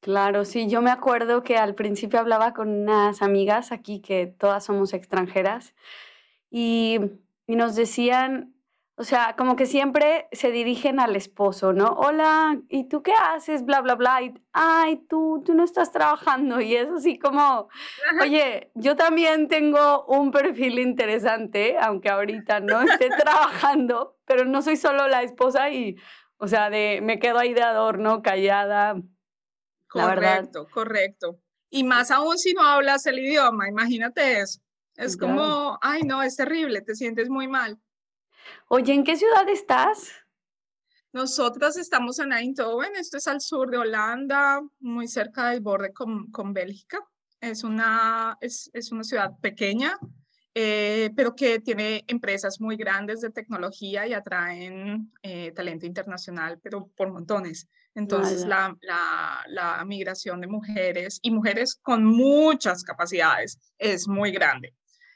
Claro, 0.00 0.46
sí, 0.46 0.66
yo 0.66 0.80
me 0.80 0.90
acuerdo 0.90 1.42
que 1.42 1.58
al 1.58 1.74
principio 1.74 2.18
hablaba 2.18 2.54
con 2.54 2.70
unas 2.70 3.20
amigas 3.20 3.70
aquí 3.70 4.00
que 4.00 4.26
todas 4.26 4.64
somos 4.64 4.94
extranjeras 4.94 5.74
y, 6.50 6.98
y 7.46 7.54
nos 7.54 7.76
decían, 7.76 8.54
o 9.00 9.04
sea, 9.04 9.34
como 9.34 9.56
que 9.56 9.64
siempre 9.64 10.28
se 10.30 10.52
dirigen 10.52 11.00
al 11.00 11.16
esposo, 11.16 11.72
¿no? 11.72 11.86
Hola, 11.86 12.60
¿y 12.68 12.84
tú 12.84 13.02
qué 13.02 13.14
haces? 13.14 13.64
Bla, 13.64 13.80
bla, 13.80 13.94
bla. 13.94 14.20
Y, 14.20 14.34
Ay, 14.52 15.06
tú, 15.08 15.42
tú 15.42 15.54
no 15.54 15.64
estás 15.64 15.90
trabajando. 15.90 16.60
Y 16.60 16.76
es 16.76 16.90
así 16.90 17.18
como, 17.18 17.70
oye, 18.20 18.70
yo 18.74 18.96
también 18.96 19.48
tengo 19.48 20.04
un 20.04 20.30
perfil 20.30 20.78
interesante, 20.78 21.78
aunque 21.80 22.10
ahorita 22.10 22.60
no 22.60 22.82
esté 22.82 23.08
trabajando, 23.18 24.18
pero 24.26 24.44
no 24.44 24.60
soy 24.60 24.76
solo 24.76 25.08
la 25.08 25.22
esposa 25.22 25.70
y, 25.70 25.96
o 26.36 26.46
sea, 26.46 26.68
de, 26.68 27.00
me 27.02 27.18
quedo 27.18 27.38
ahí 27.38 27.54
de 27.54 27.62
adorno, 27.62 28.20
callada, 28.20 28.96
Correcto, 29.88 30.68
correcto. 30.70 31.40
Y 31.70 31.84
más 31.84 32.10
aún 32.10 32.36
si 32.36 32.52
no 32.52 32.64
hablas 32.64 33.06
el 33.06 33.18
idioma, 33.18 33.66
imagínate 33.66 34.40
eso. 34.40 34.60
Es 34.94 35.16
como, 35.16 35.78
ay 35.80 36.02
no, 36.02 36.22
es 36.22 36.36
terrible, 36.36 36.82
te 36.82 36.94
sientes 36.94 37.30
muy 37.30 37.48
mal. 37.48 37.80
Oye, 38.68 38.92
¿en 38.92 39.04
qué 39.04 39.16
ciudad 39.16 39.48
estás? 39.48 40.12
Nosotras 41.12 41.76
estamos 41.76 42.20
en 42.20 42.32
Eindhoven, 42.32 42.94
esto 42.94 43.16
es 43.16 43.26
al 43.26 43.40
sur 43.40 43.70
de 43.70 43.78
Holanda, 43.78 44.62
muy 44.78 45.08
cerca 45.08 45.50
del 45.50 45.60
borde 45.60 45.92
con, 45.92 46.30
con 46.30 46.52
Bélgica. 46.52 46.98
Es 47.40 47.64
una, 47.64 48.36
es, 48.40 48.70
es 48.72 48.92
una 48.92 49.02
ciudad 49.02 49.32
pequeña, 49.40 49.98
eh, 50.54 51.10
pero 51.16 51.34
que 51.34 51.60
tiene 51.60 52.04
empresas 52.06 52.60
muy 52.60 52.76
grandes 52.76 53.20
de 53.20 53.30
tecnología 53.30 54.06
y 54.06 54.14
atraen 54.14 55.12
eh, 55.22 55.52
talento 55.52 55.86
internacional, 55.86 56.60
pero 56.62 56.88
por 56.96 57.10
montones. 57.12 57.68
Entonces, 57.94 58.44
la, 58.46 58.76
la, 59.46 59.84
migración 59.84 60.40
de 60.40 60.46
mujeres 60.46 61.18
y 61.22 61.30
mujeres 61.30 61.74
con 61.74 62.04
muchas 62.04 62.84
capacidades 62.84 63.58
es 63.78 64.06
muy 64.06 64.30
grande. 64.30 64.74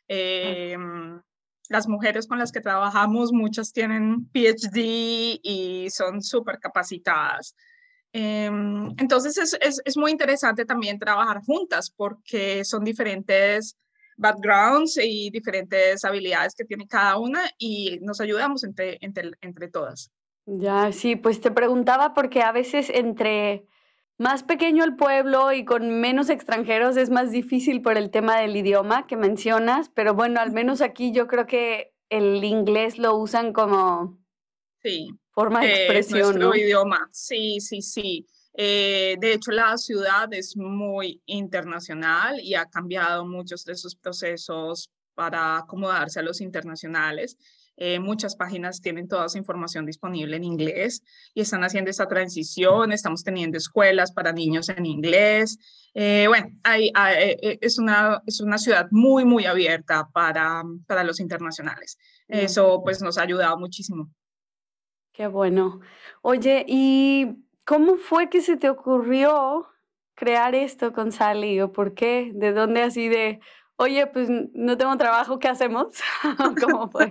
Em, 0.09 1.21
las 1.69 1.89
mujeres 1.89 2.27
con 2.27 2.39
las 2.39 2.53
que 2.53 2.61
trabajamos, 2.61 3.33
muchas 3.33 3.73
tienen 3.73 4.29
PhD 4.33 5.39
y 5.43 5.89
son 5.91 6.23
súper 6.23 6.59
capacitadas. 6.59 7.55
Em, 8.13 8.95
entonces, 8.99 9.37
es, 9.39 9.57
es, 9.61 9.81
es 9.85 9.97
muy 9.97 10.11
interesante 10.11 10.65
también 10.65 10.99
trabajar 10.99 11.41
juntas 11.41 11.91
porque 11.91 12.65
son 12.65 12.85
diferentes 12.85 13.77
backgrounds 14.17 14.99
y 15.03 15.31
diferentes 15.31 16.05
habilidades 16.05 16.55
que 16.55 16.65
tiene 16.65 16.87
cada 16.87 17.19
una 17.19 17.51
y 17.59 17.99
nos 18.03 18.21
ayudamos 18.21 18.63
entre, 18.65 18.99
entre, 19.01 19.33
entre 19.41 19.69
todas. 19.69 20.11
Ya, 20.47 20.93
sí, 20.93 21.17
pues 21.17 21.41
te 21.41 21.51
preguntaba 21.51 22.15
porque 22.15 22.43
a 22.43 22.53
veces 22.53 22.91
entre 22.91 23.67
más 24.19 24.43
pequeño 24.43 24.85
el 24.85 24.97
pueblo 24.97 25.53
y 25.53 25.65
con 25.65 26.01
menos 26.01 26.31
extranjeros 26.31 26.97
es 26.97 27.11
más 27.11 27.31
difícil 27.31 27.83
por 27.83 27.99
el 27.99 28.11
tema 28.11 28.39
del 28.39 28.57
idioma 28.57 29.07
que 29.07 29.17
mencionas, 29.17 29.91
pero 29.91 30.15
bueno, 30.15 30.41
al 30.41 30.53
menos 30.53 30.81
aquí 30.81 31.13
yo 31.13 31.27
creo 31.27 31.47
que 31.47 31.95
el 32.11 32.45
inglés 32.45 32.99
lo 32.99 33.17
usan 33.17 33.53
como 33.53 34.19
sí, 34.83 35.09
forma 35.31 35.61
de 35.63 35.75
expresión. 35.75 36.39
nuestro 36.39 36.55
idioma, 36.55 37.09
sí, 37.13 37.61
sí, 37.61 37.83
sí. 37.83 38.27
Eh, 38.57 39.17
de 39.19 39.33
hecho, 39.33 39.51
la 39.51 39.77
ciudad 39.77 40.33
es 40.33 40.57
muy 40.57 41.21
internacional 41.27 42.41
y 42.41 42.55
ha 42.55 42.67
cambiado 42.67 43.27
muchos 43.27 43.65
de 43.65 43.73
esos 43.73 43.97
procesos 43.97 44.91
para 45.15 45.59
acomodarse 45.59 46.21
a 46.21 46.23
los 46.23 46.41
internacionales. 46.41 47.37
Eh, 47.77 47.99
muchas 47.99 48.37
páginas 48.37 48.81
tienen 48.81 49.09
toda 49.09 49.27
esa 49.27 49.39
información 49.39 49.87
disponible 49.87 50.37
en 50.37 50.45
inglés 50.45 51.03
y 51.35 51.41
están 51.41 51.65
haciendo 51.65 51.91
esta 51.91 52.07
transición. 52.07 52.93
Estamos 52.93 53.25
teniendo 53.25 53.59
escuelas 53.59 54.13
para 54.13 54.33
niños 54.33 54.69
en 54.69 54.87
inglés. 54.87 55.59
Eh, 55.95 56.27
bueno, 56.29 56.49
hay, 56.63 56.93
es, 57.41 57.79
una, 57.79 58.23
es 58.27 58.41
una 58.41 58.59
ciudad 58.59 58.89
muy, 58.91 59.25
muy 59.25 59.47
abierta 59.47 60.09
para, 60.13 60.63
para 60.87 61.05
los 61.05 61.21
internacionales. 61.21 61.99
Eso 62.29 62.81
pues 62.83 63.03
nos 63.03 63.19
ha 63.19 63.23
ayudado 63.23 63.59
muchísimo. 63.59 64.11
Qué 65.13 65.27
bueno. 65.27 65.81
Oye, 66.23 66.65
¿y 66.67 67.45
¿Cómo 67.65 67.97
fue 67.97 68.29
que 68.29 68.43
se 68.43 68.59
te 68.59 68.69
ocurrió 68.69 69.67
crear 70.15 70.55
esto 70.55 70.93
con 70.93 71.13
Sally 71.13 71.61
o 71.63 71.73
por 71.73 71.95
qué? 71.95 72.31
¿De 72.35 72.53
dónde 72.53 72.83
así 72.83 73.09
de, 73.09 73.41
oye, 73.77 74.07
pues 74.07 74.29
no 74.53 74.77
tengo 74.77 74.95
trabajo, 74.99 75.39
¿qué 75.39 75.49
hacemos? 75.49 75.99
¿Cómo 76.61 76.91
fue? 76.91 77.09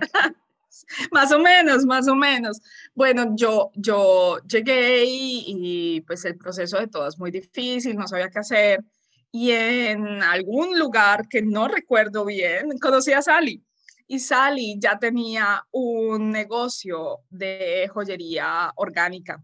más 1.12 1.32
o 1.32 1.38
menos, 1.38 1.84
más 1.84 2.08
o 2.08 2.14
menos. 2.14 2.60
Bueno, 2.94 3.34
yo, 3.36 3.70
yo 3.74 4.38
llegué 4.46 5.04
y, 5.06 6.00
pues 6.06 6.24
el 6.24 6.36
proceso 6.36 6.78
de 6.78 6.88
todo 6.88 7.08
es 7.08 7.18
muy 7.18 7.30
difícil, 7.30 7.96
no 7.96 8.06
sabía 8.06 8.30
qué 8.30 8.38
hacer. 8.38 8.84
Y 9.30 9.50
en 9.50 10.22
algún 10.22 10.78
lugar 10.78 11.28
que 11.28 11.42
no 11.42 11.68
recuerdo 11.68 12.24
bien, 12.24 12.78
conocí 12.78 13.12
a 13.12 13.22
Sally. 13.22 13.62
Y 14.06 14.18
Sally 14.20 14.76
ya 14.78 14.98
tenía 14.98 15.66
un 15.72 16.30
negocio 16.30 17.20
de 17.30 17.88
joyería 17.92 18.72
orgánica 18.76 19.42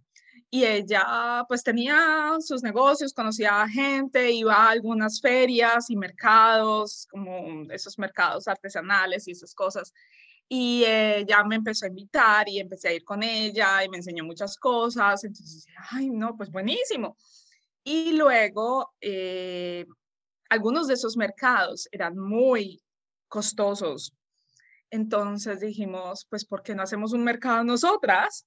y 0.51 0.65
ella 0.65 1.45
pues 1.47 1.63
tenía 1.63 2.37
sus 2.41 2.63
negocios, 2.63 3.15
conocía 3.15 3.63
a 3.63 3.69
gente, 3.69 4.33
iba 4.33 4.55
a 4.55 4.71
algunas 4.71 5.21
ferias 5.21 5.91
y 5.91 5.97
mercados, 5.97 7.07
como 7.09 7.71
esos 7.71 7.99
mercados 7.99 8.49
artesanales 8.49 9.29
y 9.29 9.31
esas 9.31 9.55
cosas. 9.55 9.95
Y 10.53 10.83
ella 10.85 11.45
me 11.45 11.55
empezó 11.55 11.85
a 11.85 11.89
invitar 11.89 12.49
y 12.49 12.59
empecé 12.59 12.89
a 12.89 12.93
ir 12.93 13.05
con 13.05 13.23
ella 13.23 13.85
y 13.85 13.89
me 13.89 13.99
enseñó 13.99 14.25
muchas 14.25 14.57
cosas. 14.57 15.23
Entonces, 15.23 15.65
ay, 15.93 16.11
no, 16.11 16.37
pues 16.37 16.51
buenísimo. 16.51 17.17
Y 17.85 18.13
luego, 18.15 18.93
eh, 19.01 19.87
algunos 20.49 20.89
de 20.89 20.95
esos 20.95 21.17
mercados 21.17 21.89
eran 21.93 22.19
muy 22.19 22.83
costosos. 23.29 24.13
Entonces 24.91 25.61
dijimos, 25.61 26.27
pues, 26.29 26.45
¿por 26.45 26.65
qué 26.65 26.75
no 26.75 26.83
hacemos 26.83 27.13
un 27.13 27.23
mercado 27.23 27.63
nosotras? 27.63 28.45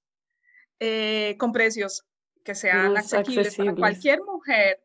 Eh, 0.80 1.38
con 1.40 1.54
precios 1.54 2.04
que 2.44 2.54
sean 2.54 2.98
accesibles, 2.98 3.56
para 3.56 3.76
cualquier 3.76 4.22
mujer. 4.22 4.84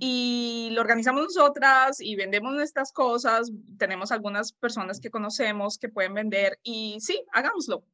Y 0.00 0.68
lo 0.72 0.82
organizamos 0.82 1.22
nosotras 1.22 2.00
y 2.00 2.14
vendemos 2.14 2.52
nuestras 2.52 2.92
cosas. 2.92 3.50
Tenemos 3.78 4.12
algunas 4.12 4.52
personas 4.52 5.00
que 5.00 5.10
conocemos 5.10 5.78
que 5.78 5.88
pueden 5.88 6.14
vender 6.14 6.58
y 6.62 6.98
sí, 7.00 7.22
hagámoslo. 7.32 7.84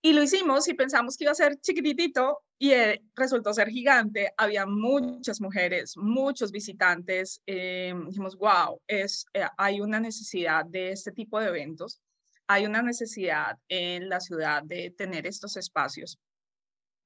Y 0.00 0.12
lo 0.12 0.22
hicimos 0.22 0.68
y 0.68 0.74
pensamos 0.74 1.16
que 1.16 1.24
iba 1.24 1.32
a 1.32 1.34
ser 1.34 1.60
chiquitito 1.60 2.42
y 2.58 2.70
eh, 2.70 3.02
resultó 3.14 3.52
ser 3.52 3.68
gigante. 3.68 4.32
Había 4.36 4.64
muchas 4.64 5.40
mujeres, 5.40 5.96
muchos 5.96 6.52
visitantes. 6.52 7.42
Eh, 7.46 7.92
dijimos, 8.06 8.36
wow, 8.36 8.80
es, 8.86 9.26
hay 9.58 9.80
una 9.80 10.00
necesidad 10.00 10.64
de 10.64 10.92
este 10.92 11.12
tipo 11.12 11.40
de 11.40 11.48
eventos. 11.48 12.00
Hay 12.46 12.64
una 12.64 12.82
necesidad 12.82 13.58
en 13.68 14.08
la 14.08 14.20
ciudad 14.20 14.62
de 14.62 14.90
tener 14.96 15.26
estos 15.26 15.56
espacios. 15.56 16.18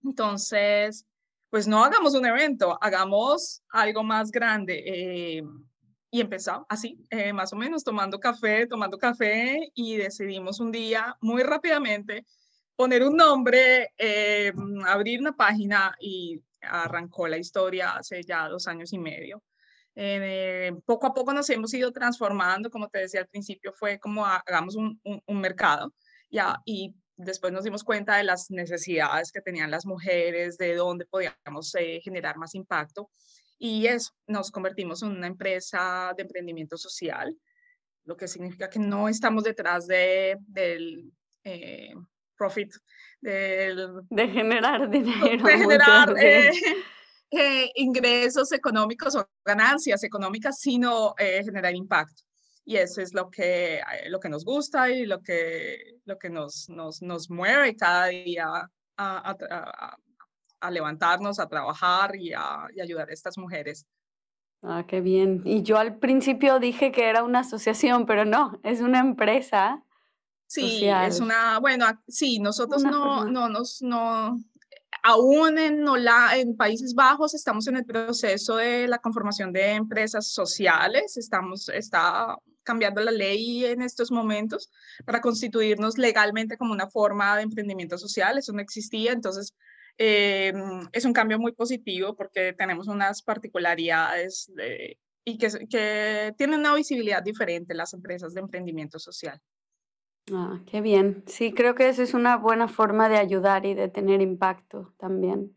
Entonces, 0.05 1.07
pues 1.51 1.67
no 1.67 1.85
hagamos 1.85 2.15
un 2.15 2.25
evento, 2.25 2.79
hagamos 2.81 3.63
algo 3.71 4.05
más 4.05 4.31
grande. 4.31 4.83
Eh, 4.87 5.43
y 6.13 6.21
empezamos 6.21 6.67
así, 6.69 7.05
eh, 7.11 7.33
más 7.33 7.53
o 7.53 7.57
menos, 7.57 7.85
tomando 7.85 8.19
café, 8.19 8.67
tomando 8.67 8.99
café 8.99 9.71
y 9.75 9.97
decidimos 9.97 10.61
un 10.61 10.73
día 10.73 11.17
muy 11.21 11.43
rápidamente 11.43 12.25
poner 12.77 13.03
un 13.03 13.17
nombre, 13.17 13.93
eh, 13.99 14.53
abrir 14.87 15.21
una 15.21 15.33
página 15.33 15.95
y 16.01 16.41
arrancó 16.63 17.29
la 17.29 17.37
historia 17.37 17.97
hace 17.97 18.23
ya 18.23 18.49
dos 18.49 18.67
años 18.67 18.93
y 18.93 18.99
medio. 18.99 19.43
poco 20.87 21.07
a 21.07 21.15
poco 21.15 21.33
nos 21.33 21.51
hemos 21.51 21.75
ido 21.75 21.93
transformando, 21.93 22.71
como 22.71 22.89
te 22.89 23.01
decía 23.01 23.21
al 23.21 23.29
principio, 23.29 23.73
fue 23.73 23.99
como 23.99 24.25
hagamos 24.25 24.77
un, 24.77 25.01
un 25.05 25.41
mercado 25.41 25.93
ya, 26.31 26.61
y 26.65 26.95
después 27.25 27.53
nos 27.53 27.65
dimos 27.65 27.85
cuenta 27.85 28.17
de 28.17 28.25
las 28.25 28.51
necesidades 28.51 29.33
que 29.33 29.41
tenían 29.41 29.71
las 29.71 29.87
mujeres, 29.87 30.57
de 30.57 30.75
dónde 30.75 31.07
podíamos 31.07 31.75
eh, 31.75 32.01
generar 32.03 32.37
más 32.37 32.55
impacto. 32.55 33.11
Y 33.59 33.87
eso, 33.87 34.13
nos 34.27 34.51
convertimos 34.51 35.03
en 35.03 35.11
una 35.11 35.27
empresa 35.27 36.13
de 36.17 36.23
emprendimiento 36.23 36.79
social, 36.79 37.37
lo 38.05 38.17
que 38.17 38.27
significa 38.27 38.71
que 38.71 38.79
no 38.79 39.09
estamos 39.09 39.45
detrás 39.45 39.87
de, 39.87 40.39
del 40.47 41.13
eh, 41.45 41.95
profit, 42.37 42.73
del, 43.21 44.01
de 44.09 44.29
generar 44.29 44.89
dinero. 44.89 45.45
De 45.45 45.59
generar, 45.59 46.15
eh, 47.31 47.71
ingresos 47.75 48.51
económicos 48.53 49.15
o 49.15 49.29
ganancias 49.45 50.03
económicas, 50.03 50.59
sino 50.59 51.15
generar 51.19 51.75
impacto. 51.75 52.23
Y 52.71 52.77
eso 52.77 53.03
es 53.03 53.15
lo 53.15 53.29
que, 53.33 53.79
eh, 53.79 54.09
lo 54.11 54.21
que 54.21 54.29
nos 54.29 54.45
gusta 54.45 54.89
y 54.91 55.05
lo 55.05 55.21
que, 55.23 55.97
lo 56.05 56.17
que 56.21 56.31
nos, 56.31 56.69
nos, 56.69 57.03
nos 57.03 57.29
mueve 57.29 57.75
cada 57.75 58.07
día 58.07 58.47
a, 58.47 58.69
a, 58.97 59.97
a, 60.61 60.71
levantarnos, 60.71 61.41
a 61.41 61.49
trabajar 61.49 62.15
y 62.15 62.33
a 62.33 62.69
y 62.73 62.81
ayudar 62.81 63.11
a 63.11 63.13
estas 63.13 63.37
mujeres. 63.39 63.89
Ah, 64.63 64.85
qué 64.87 65.01
bien. 65.01 65.41
Y 65.45 65.65
yo 65.65 65.79
al 65.79 65.99
principio 65.99 66.61
dije 66.61 66.93
que 66.93 67.09
era 67.09 67.25
una 67.25 67.41
asociación, 67.41 68.07
pero 68.07 68.25
no, 68.25 68.61
es 68.63 68.81
una 68.83 69.01
empresa. 69.01 69.83
Sí, 70.47 70.87
es 70.87 71.19
una, 71.19 71.59
bueno, 71.59 71.87
sí, 72.07 72.39
nosotros 72.39 72.85
no, 72.85 73.25
no, 73.25 73.49
nos, 73.49 73.83
no, 73.83 74.39
aún 75.03 75.59
en, 75.59 75.85
en 76.37 76.57
Países 76.57 76.95
Bajos 76.95 77.35
estamos 77.35 77.67
en 77.67 77.79
el 77.79 77.85
proceso 77.85 78.59
de 78.59 78.87
la 78.87 78.99
conformación 78.99 79.53
de 79.53 79.73
empresas 79.73 80.29
sociales, 80.29 81.17
estamos, 81.17 81.69
está 81.69 82.39
cambiando 82.63 83.01
la 83.01 83.11
ley 83.11 83.65
en 83.65 83.83
estos 83.83 84.11
momentos 84.11 84.71
para 85.05 85.21
constituirnos 85.21 85.99
legalmente 85.99 86.57
como 86.57 86.73
una 86.73 86.89
forma 86.89 87.37
de 87.37 87.43
emprendimiento 87.43 87.99
social, 87.99 88.39
eso 88.39 88.53
no 88.53 88.61
existía, 88.61 89.13
entonces 89.13 89.55
eh, 89.99 90.53
es 90.93 91.05
un 91.05 91.13
cambio 91.13 91.39
muy 91.39 91.53
positivo 91.53 92.15
porque 92.15 92.53
tenemos 92.53 92.89
unas 92.89 93.23
particularidades 93.23 94.51
y 95.25 95.39
que, 95.39 95.49
que 95.69 96.35
tienen 96.37 96.61
una 96.61 96.75
visibilidad 96.75 97.23
diferente 97.23 97.75
las 97.75 97.93
empresas 97.93 98.35
de 98.35 98.41
emprendimiento 98.41 98.99
social. 98.99 99.41
Ah, 100.33 100.61
qué 100.67 100.81
bien. 100.81 101.25
Sí, 101.27 101.53
creo 101.53 101.75
que 101.75 101.89
esa 101.89 102.03
es 102.03 102.15
una 102.15 102.37
buena 102.37 102.69
forma 102.69 103.09
de 103.09 103.17
ayudar 103.17 103.67
y 103.67 103.75
de 103.75 103.89
tener 103.89 104.21
impacto 104.21 104.95
también. 104.99 105.57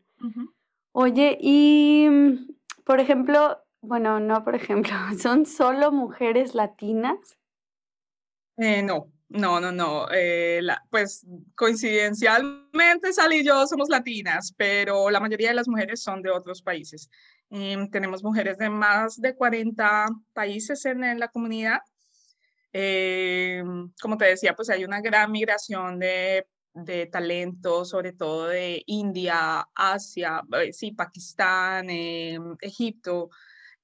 Oye, 0.92 1.38
y 1.40 2.08
por 2.84 3.00
ejemplo, 3.00 3.63
bueno, 3.84 4.20
no 4.20 4.44
por 4.44 4.54
ejemplo, 4.54 4.92
¿son 5.18 5.46
solo 5.46 5.92
mujeres 5.92 6.54
latinas? 6.54 7.18
Eh, 8.56 8.82
no, 8.82 9.12
no, 9.28 9.60
no, 9.60 9.72
no. 9.72 10.06
Eh, 10.12 10.60
pues 10.90 11.26
coincidencialmente 11.54 13.12
Sal 13.12 13.32
y 13.32 13.44
yo 13.44 13.66
somos 13.66 13.88
latinas, 13.88 14.54
pero 14.56 15.10
la 15.10 15.20
mayoría 15.20 15.48
de 15.48 15.54
las 15.54 15.68
mujeres 15.68 16.02
son 16.02 16.22
de 16.22 16.30
otros 16.30 16.62
países. 16.62 17.10
Em, 17.50 17.90
tenemos 17.90 18.22
mujeres 18.22 18.58
de 18.58 18.70
más 18.70 19.20
de 19.20 19.34
40 19.34 20.08
países 20.32 20.84
en 20.86 21.18
la 21.18 21.28
comunidad 21.28 21.80
eh, 22.76 23.62
como 24.02 24.18
te 24.18 24.24
decía, 24.24 24.54
pues 24.56 24.68
hay 24.68 24.84
una 24.84 25.00
gran 25.00 25.30
migración 25.30 26.00
de, 26.00 26.48
de 26.72 27.06
talento, 27.06 27.84
sobre 27.84 28.12
todo 28.12 28.48
de 28.48 28.82
India, 28.86 29.68
Asia, 29.76 30.42
eh, 30.60 30.72
sí, 30.72 30.90
Pakistán, 30.90 31.88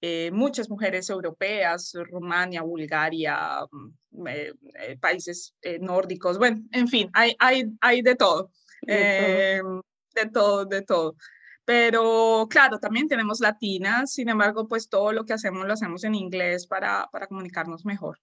eh, 0.01 0.31
muchas 0.33 0.69
mujeres 0.71 1.11
europeas, 1.11 1.93
Rumania, 1.95 2.63
Bulgaria, 2.63 3.61
mm, 3.71 4.99
países 5.01 5.55
nórdicos, 5.81 6.39
bueno, 6.39 6.63
en 6.73 6.89
fin, 6.89 7.11
hay, 7.13 7.35
hay, 7.39 7.65
hay 7.81 8.03
de 8.03 8.17
todo. 8.17 8.51
De 8.83 9.61
todo. 9.63 9.85
de 10.15 10.31
todo, 10.31 10.65
de 10.65 10.83
todo. 10.83 11.17
Pero 11.65 12.49
claro, 12.51 12.81
también 12.81 13.07
tenemos 13.07 13.39
latinas, 13.41 14.13
sin 14.13 14.29
embargo, 14.29 14.67
pues 14.67 14.89
todo 14.89 15.13
lo 15.13 15.25
que 15.25 15.35
hacemos 15.35 15.67
lo 15.67 15.73
hacemos 15.73 16.03
en 16.05 16.15
inglés 16.17 16.67
para, 16.67 17.09
para 17.13 17.27
comunicarnos 17.29 17.85
mejor. 17.85 18.19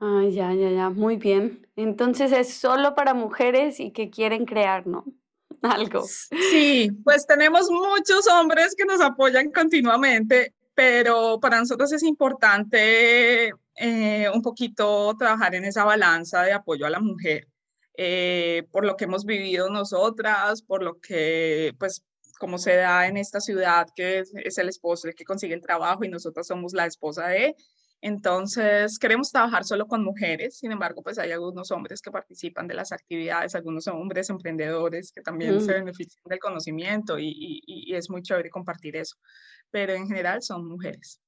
Ah, 0.00 0.24
ya, 0.30 0.52
ya, 0.54 0.70
ya, 0.70 0.90
muy 0.90 1.16
bien. 1.16 1.66
Entonces 1.76 2.32
es 2.32 2.52
solo 2.52 2.94
para 2.94 3.14
mujeres 3.14 3.80
y 3.80 3.90
que 3.90 4.10
quieren 4.10 4.44
crear, 4.44 4.86
¿no? 4.86 5.04
Algo. 5.62 6.04
Sí, 6.50 6.90
pues 7.04 7.26
tenemos 7.26 7.70
muchos 7.70 8.26
hombres 8.28 8.74
que 8.76 8.84
nos 8.84 9.00
apoyan 9.00 9.50
continuamente, 9.50 10.54
pero 10.78 11.40
para 11.40 11.58
nosotros 11.58 11.92
es 11.92 12.04
importante 12.04 13.52
eh, 13.74 14.30
un 14.32 14.42
poquito 14.42 15.12
trabajar 15.18 15.56
en 15.56 15.64
esa 15.64 15.82
balanza 15.84 16.42
de 16.44 16.52
apoyo 16.52 16.86
a 16.86 16.90
la 16.90 17.00
mujer, 17.00 17.48
eh, 17.96 18.62
por 18.70 18.84
lo 18.84 18.96
que 18.96 19.06
hemos 19.06 19.24
vivido 19.24 19.70
nosotras, 19.70 20.62
por 20.62 20.84
lo 20.84 21.00
que, 21.00 21.74
pues, 21.80 22.04
como 22.38 22.58
se 22.58 22.76
da 22.76 23.08
en 23.08 23.16
esta 23.16 23.40
ciudad, 23.40 23.88
que 23.96 24.20
es, 24.20 24.32
es 24.36 24.56
el 24.58 24.68
esposo 24.68 25.08
el 25.08 25.16
que 25.16 25.24
consigue 25.24 25.52
el 25.52 25.62
trabajo 25.62 26.04
y 26.04 26.08
nosotras 26.10 26.46
somos 26.46 26.72
la 26.74 26.86
esposa 26.86 27.26
de, 27.26 27.56
entonces, 28.00 28.96
queremos 28.98 29.32
trabajar 29.32 29.64
solo 29.64 29.86
con 29.86 30.04
mujeres, 30.04 30.58
sin 30.58 30.70
embargo, 30.70 31.02
pues 31.02 31.18
hay 31.18 31.32
algunos 31.32 31.72
hombres 31.72 32.00
que 32.00 32.12
participan 32.12 32.68
de 32.68 32.74
las 32.74 32.92
actividades, 32.92 33.56
algunos 33.56 33.88
hombres 33.88 34.30
emprendedores 34.30 35.10
que 35.10 35.20
también 35.20 35.60
se 35.60 35.72
mm. 35.72 35.84
benefician 35.84 36.22
del 36.26 36.38
conocimiento 36.38 37.18
y, 37.18 37.60
y, 37.66 37.94
es 37.94 38.08
muy 38.08 38.22
chévere 38.22 38.50
compartir 38.50 38.96
eso, 38.96 39.16
pero 39.70 39.94
en 39.94 40.06
general 40.06 40.42
son 40.42 40.68
mujeres. 40.68 41.20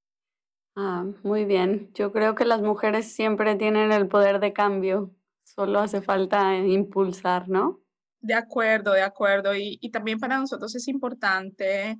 Ah, 0.76 1.04
muy 1.24 1.44
bien. 1.44 1.90
Yo 1.94 2.12
creo 2.12 2.36
que 2.36 2.44
las 2.44 2.62
mujeres 2.62 3.12
siempre 3.12 3.56
tienen 3.56 3.90
el 3.90 4.06
poder 4.06 4.38
de 4.38 4.52
cambio, 4.52 5.12
solo 5.42 5.80
hace 5.80 6.00
falta 6.00 6.56
impulsar, 6.56 7.48
¿no? 7.48 7.80
De 8.20 8.34
acuerdo, 8.34 8.92
de 8.92 9.02
acuerdo. 9.02 9.56
Y, 9.56 9.78
y 9.80 9.90
también 9.90 10.20
para 10.20 10.38
nosotros 10.38 10.72
es 10.76 10.86
importante 10.86 11.98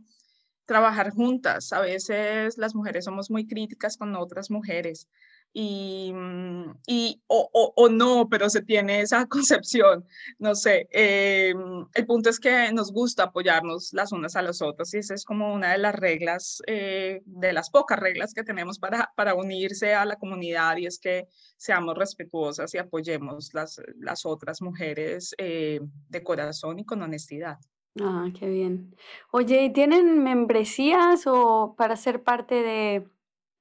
trabajar 0.71 1.11
juntas. 1.11 1.73
A 1.73 1.81
veces 1.81 2.57
las 2.57 2.77
mujeres 2.77 3.05
somos 3.05 3.29
muy 3.29 3.45
críticas 3.45 3.97
con 3.97 4.15
otras 4.15 4.53
mujeres 4.53 5.09
y, 5.53 6.13
mm, 6.15 6.79
y 6.87 7.21
o, 7.27 7.73
o, 7.75 7.89
no, 7.89 8.29
pero 8.29 8.49
se 8.49 8.63
tiene 8.63 9.01
esa 9.01 9.27
concepción. 9.29 10.07
No 10.39 10.55
sé, 10.55 10.89
eh, 10.93 11.53
el 11.95 12.07
punto 12.07 12.31
es 12.31 12.39
que 12.39 12.73
nos 12.73 12.93
gusta 12.93 13.25
apoyarnos 13.25 13.93
las 13.93 14.13
unas 14.13 14.37
a 14.37 14.43
las 14.43 14.63
otras 14.63 14.95
y 14.95 14.99
esa 14.99 15.15
es 15.15 15.25
como 15.25 15.53
una 15.53 15.73
de 15.73 15.79
las 15.79 15.97
reglas, 15.97 16.63
eh, 16.69 17.23
de 17.25 17.53
las 17.53 17.71
pocas 17.71 17.99
reglas 17.99 18.33
que 18.33 18.45
tenemos 18.45 18.79
para, 18.79 19.13
para 19.17 19.35
unirse 19.35 19.95
a 19.95 20.05
la 20.05 20.15
comunidad 20.17 20.77
y 20.77 20.87
es 20.87 21.01
que 21.01 21.27
seamos 21.57 21.99
respetuosas 21.99 22.73
y 22.75 22.79
apoyemos 22.79 23.53
las, 23.55 23.81
las 23.99 24.25
otras 24.25 24.63
mujeres 24.63 25.35
eh, 25.37 25.81
de 26.09 26.23
corazón 26.23 26.79
y 26.79 26.85
con 26.85 27.03
honestidad. 27.03 27.59
Ah, 27.99 28.29
qué 28.39 28.49
bien. 28.49 28.95
Oye, 29.33 29.65
¿y 29.65 29.73
tienen 29.73 30.23
membresías 30.23 31.27
o 31.27 31.75
para 31.77 31.97
ser 31.97 32.23
parte 32.23 32.63
de 32.63 33.09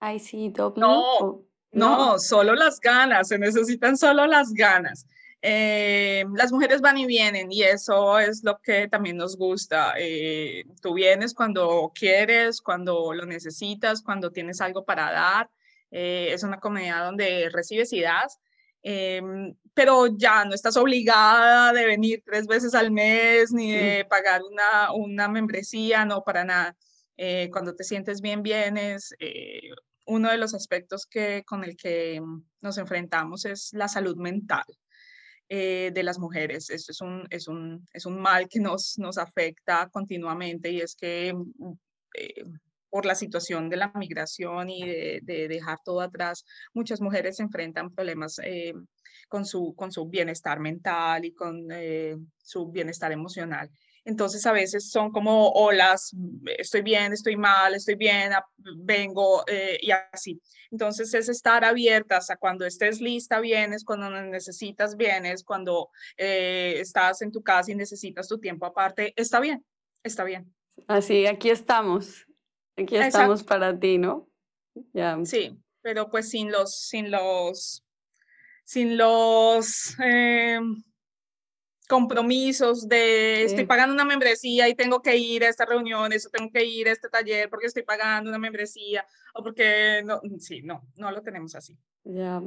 ICW? 0.02 0.74
No, 0.78 1.42
no, 1.72 2.20
solo 2.20 2.54
las 2.54 2.80
ganas, 2.80 3.30
se 3.30 3.40
necesitan 3.40 3.98
solo 3.98 4.28
las 4.28 4.54
ganas. 4.54 5.08
Eh, 5.42 6.26
las 6.36 6.52
mujeres 6.52 6.82
van 6.82 6.98
y 6.98 7.06
vienen 7.06 7.50
y 7.50 7.64
eso 7.64 8.20
es 8.20 8.44
lo 8.44 8.60
que 8.62 8.88
también 8.88 9.18
nos 9.18 9.38
gusta. 9.38 9.94
Eh, 9.98 10.66
tú 10.82 10.94
vienes 10.94 11.34
cuando 11.34 11.92
quieres, 11.96 12.62
cuando 12.62 13.14
lo 13.14 13.26
necesitas, 13.26 14.02
cuando 14.02 14.32
tienes 14.32 14.60
algo 14.62 14.84
para 14.84 15.12
dar. 15.12 15.50
Eh, 15.92 16.30
es 16.34 16.44
una 16.44 16.60
comunidad 16.60 17.06
donde 17.06 17.50
recibes 17.52 17.94
y 17.94 18.02
das. 18.02 18.40
Em, 18.82 19.56
pero 19.74 20.08
ya 20.18 20.46
no 20.46 20.54
estás 20.54 20.78
obligada 20.78 21.74
de 21.74 21.86
venir 21.86 22.24
tres 22.26 22.48
veces 22.48 22.74
al 22.76 22.92
mes 22.92 23.52
ni 23.52 23.72
de 23.72 24.06
pagar 24.06 24.42
una, 24.44 24.94
una 24.94 25.28
membresía, 25.28 26.06
no, 26.06 26.24
para 26.24 26.44
nada. 26.44 26.76
Eh, 27.18 27.50
cuando 27.52 27.76
te 27.76 27.84
sientes 27.84 28.22
bien, 28.22 28.44
vienes. 28.44 29.14
Eh, 29.20 29.70
uno 30.06 30.32
de 30.32 30.38
los 30.38 30.54
aspectos 30.54 31.06
que, 31.06 31.44
con 31.46 31.64
el 31.64 31.78
que 31.78 32.22
nos 32.62 32.78
enfrentamos 32.78 33.46
es 33.46 33.74
la 33.74 33.88
salud 33.88 34.16
mental. 34.18 34.66
Eh, 35.52 35.90
de 35.96 36.04
las 36.04 36.20
mujeres. 36.20 36.70
Esto 36.70 36.92
es 36.92 37.02
un, 37.02 37.26
es 37.32 37.48
un, 37.48 37.84
es 37.92 38.06
un 38.06 38.22
mal 38.22 38.48
que 38.48 38.60
nos, 38.60 39.00
nos 39.00 39.18
afecta 39.18 39.90
continuamente 39.92 40.70
y 40.70 40.80
es 40.80 40.96
que 40.96 41.34
por 42.90 43.06
la 43.06 43.16
situación 43.16 43.70
de 43.70 43.78
la 43.78 43.92
migración 43.96 44.70
y 44.70 44.88
de, 44.88 45.48
dejar 45.48 45.80
todo 45.84 46.02
atrás, 46.02 46.46
muchas 46.74 47.02
mujeres 47.02 47.40
enfrentan 47.40 47.94
problemas 47.94 48.40
eh, 48.44 48.74
con, 49.28 49.46
su, 49.46 49.74
con 49.76 49.92
su 49.92 50.08
bienestar 50.08 50.60
mental 50.60 51.26
y 51.26 51.34
con 51.34 51.68
eh, 51.72 52.18
su 52.38 52.72
bienestar 52.72 53.12
emocional. 53.12 53.70
Entonces 54.06 54.46
a 54.46 54.54
veces 54.54 54.90
son 54.90 55.12
como 55.12 55.50
olas, 55.50 56.16
estoy 56.58 56.82
bien, 56.82 57.14
estoy 57.14 57.36
mal, 57.36 57.76
estoy 57.76 57.96
bien, 57.96 58.32
vengo 58.78 59.44
eh, 59.46 59.78
y 59.82 59.92
así. 59.92 60.42
Entonces 60.72 61.14
es 61.14 61.30
estar 61.30 61.64
abiertas 61.64 62.30
a 62.32 62.38
cuando 62.38 62.66
estés 62.66 63.02
lista, 63.02 63.40
vienes, 63.40 63.84
cuando 63.84 64.10
necesitas, 64.10 64.96
vienes, 64.96 65.44
cuando 65.44 65.90
estás 66.18 67.22
en 67.22 67.32
tu 67.32 67.44
casa 67.44 67.72
y 67.72 67.76
necesitas 67.76 68.28
tu 68.28 68.40
tiempo 68.40 68.66
aparte, 68.66 69.14
está 69.16 69.40
bien, 69.40 69.64
está 70.02 70.24
bien. 70.24 70.52
Así, 70.88 71.26
aquí 71.28 71.50
estamos. 71.50 72.29
Aquí 72.80 72.96
estamos 72.96 73.44
para 73.44 73.78
ti, 73.78 73.98
¿no? 73.98 74.30
Sí, 75.26 75.58
pero 75.82 76.10
pues 76.10 76.30
sin 76.30 76.52
los, 76.52 76.74
sin 76.76 77.12
los, 77.12 77.86
sin 78.64 78.98
los 78.98 79.98
em, 80.00 80.82
compromisos 81.88 82.88
de 82.88 83.44
estoy 83.44 83.66
pagando 83.66 83.94
una 83.94 84.06
membresía 84.06 84.70
y 84.70 84.76
tengo 84.76 85.02
que 85.02 85.18
ir 85.18 85.44
a 85.44 85.50
estas 85.50 85.68
reuniones 85.68 86.26
o 86.26 86.30
tengo 86.30 86.52
que 86.52 86.64
ir 86.64 86.88
a 86.88 86.92
este 86.92 87.10
taller 87.10 87.50
porque 87.50 87.68
estoy 87.68 87.84
pagando 87.84 88.30
una 88.30 88.40
membresía 88.40 89.06
o 89.34 89.44
porque 89.44 90.02
no, 90.06 90.22
sí, 90.38 90.62
no, 90.62 90.84
no 90.96 91.12
lo 91.12 91.22
tenemos 91.22 91.56
así. 91.56 91.78
Ya. 92.04 92.42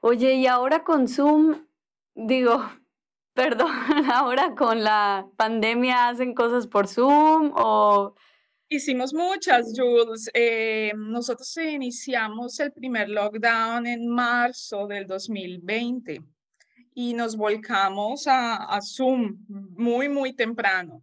Oye, 0.00 0.34
y 0.34 0.46
ahora 0.46 0.84
con 0.84 1.08
Zoom, 1.08 1.66
digo, 2.14 2.62
perdón, 3.34 3.72
ahora 4.12 4.54
con 4.54 4.84
la 4.84 5.28
pandemia 5.36 6.08
hacen 6.08 6.34
cosas 6.34 6.66
por 6.66 6.86
Zoom 6.86 7.52
o 7.56 8.14
Hicimos 8.70 9.14
muchas, 9.14 9.72
Jules. 9.74 10.28
Eh, 10.34 10.92
nosotros 10.94 11.56
iniciamos 11.56 12.60
el 12.60 12.70
primer 12.70 13.08
lockdown 13.08 13.86
en 13.86 14.06
marzo 14.06 14.86
del 14.86 15.06
2020 15.06 16.22
y 16.94 17.14
nos 17.14 17.34
volcamos 17.34 18.24
a, 18.26 18.78
Zoom 18.82 19.38
muy, 19.48 20.10
muy 20.10 20.34
temprano 20.34 21.02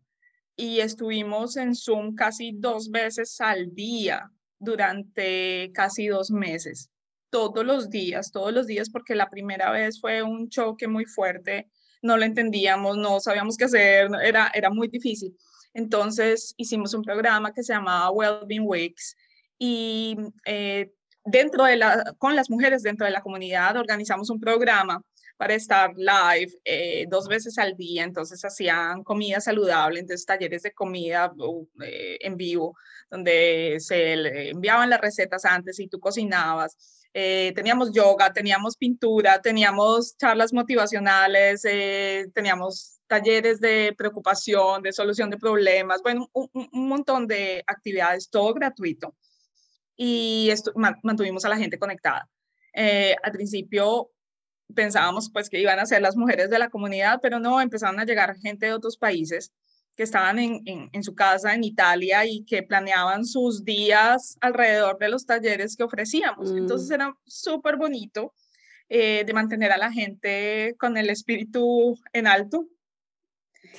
y 0.56 0.80
estuvimos 0.80 1.58
en 1.58 1.74
Zoom 1.74 2.14
casi 2.14 2.52
dos 2.54 2.92
veces 2.92 3.42
al 3.42 3.74
día 3.74 4.32
durante 4.60 5.72
casi 5.74 6.06
dos 6.06 6.30
meses, 6.30 6.92
todos 7.32 7.66
los 7.66 7.90
días, 7.90 8.32
todos 8.32 8.54
los 8.54 8.68
días, 8.68 8.92
porque 8.92 9.16
la 9.16 9.32
primera 9.32 9.72
vez 9.72 10.00
fue 10.00 10.22
un 10.22 10.50
choque 10.50 10.88
muy 10.88 11.06
fuerte, 11.06 11.68
no 12.04 12.16
lo 12.16 12.26
entendíamos, 12.26 12.96
no 12.96 13.20
sabíamos 13.20 13.58
qué 13.58 13.66
hacer, 13.66 14.12
era, 14.24 14.52
era 14.54 14.70
muy 14.70 14.88
difícil. 14.88 15.36
Entonces 15.76 16.54
hicimos 16.56 16.94
un 16.94 17.04
programa 17.04 17.54
que 17.54 17.62
se 17.62 17.74
llamaba 17.74 18.10
Wellbeing 18.10 18.64
Weeks 18.66 19.16
y 19.60 20.16
eh, 20.46 20.90
dentro 21.26 21.66
de 21.66 21.76
la, 21.76 22.16
con 22.18 22.34
las 22.34 22.50
mujeres 22.50 22.82
dentro 22.82 23.06
de 23.06 23.12
la 23.12 23.22
comunidad 23.22 23.76
organizamos 23.76 24.30
un 24.30 24.40
programa 24.40 25.02
para 25.36 25.54
estar 25.54 25.92
live 25.98 26.50
eh, 26.64 27.06
dos 27.10 27.28
veces 27.28 27.58
al 27.58 27.76
día, 27.76 28.06
entonces 28.06 28.46
hacían 28.46 29.04
comida 29.04 29.42
saludable, 29.42 30.00
entonces 30.00 30.26
talleres 30.26 30.64
de 30.64 30.72
comida 30.72 31.34
eh, 31.84 32.20
en 32.22 32.38
vivo, 32.38 32.78
donde 33.12 33.76
se 33.80 34.14
enviaban 34.52 34.90
las 34.90 35.02
recetas 35.02 35.44
antes 35.44 35.78
y 35.82 35.90
tú 35.90 36.00
cocinabas. 36.00 37.04
teníamos 37.12 37.92
yoga, 37.92 38.32
teníamos 38.32 38.78
pintura, 38.78 39.42
teníamos 39.42 40.16
charlas 40.16 40.54
motivacionales, 40.54 41.64
teníamos 42.34 42.95
talleres 43.08 43.60
de 43.60 43.94
preocupación, 43.98 44.82
de 44.82 44.94
solución 44.94 45.30
de 45.30 45.38
problemas, 45.38 46.02
bueno, 46.02 46.30
un, 46.34 46.70
montón 46.72 47.28
de 47.28 47.64
actividades, 47.68 48.30
todo 48.30 48.54
gratuito. 48.54 49.16
Y 49.96 50.50
esto, 50.50 50.72
mantuvimos 51.04 51.46
a 51.46 51.50
la 51.50 51.58
gente 51.58 51.80
conectada. 51.80 52.28
Eh, 52.74 53.16
al 53.24 53.32
principio 53.32 54.12
pensábamos 54.74 55.30
pues 55.32 55.50
que 55.50 55.60
iban 55.60 55.80
a 55.80 55.86
ser 55.86 56.02
las 56.02 56.18
mujeres 56.18 56.50
de 56.50 56.60
la 56.60 56.70
comunidad, 56.70 57.20
pero 57.22 57.40
no, 57.40 57.62
empezaron 57.62 58.00
a 58.00 58.06
llegar 58.06 58.36
gente 58.38 58.66
de 58.66 58.74
otros 58.74 58.98
países 58.98 59.54
que 59.96 60.04
estaban 60.04 60.40
en, 60.40 60.62
en, 60.66 61.04
su 61.04 61.16
casa 61.16 61.54
en 61.54 61.64
Italia 61.64 62.26
y 62.26 62.44
que 62.44 62.64
planeaban 62.64 63.24
sus 63.24 63.64
días 63.64 64.38
alrededor 64.42 64.98
de 64.98 65.08
los 65.08 65.26
talleres 65.26 65.78
que 65.78 65.84
ofrecíamos. 65.84 66.52
Entonces 66.52 66.90
mm. 66.90 66.94
era 66.94 67.18
súper 67.26 67.78
bonito 67.78 68.34
eh, 68.90 69.24
de 69.26 69.34
mantener 69.34 69.72
a 69.72 69.78
la 69.78 69.92
gente 69.92 70.76
con 70.78 70.98
el 70.98 71.10
espíritu 71.10 71.98
en 72.12 72.28
alto 72.28 72.68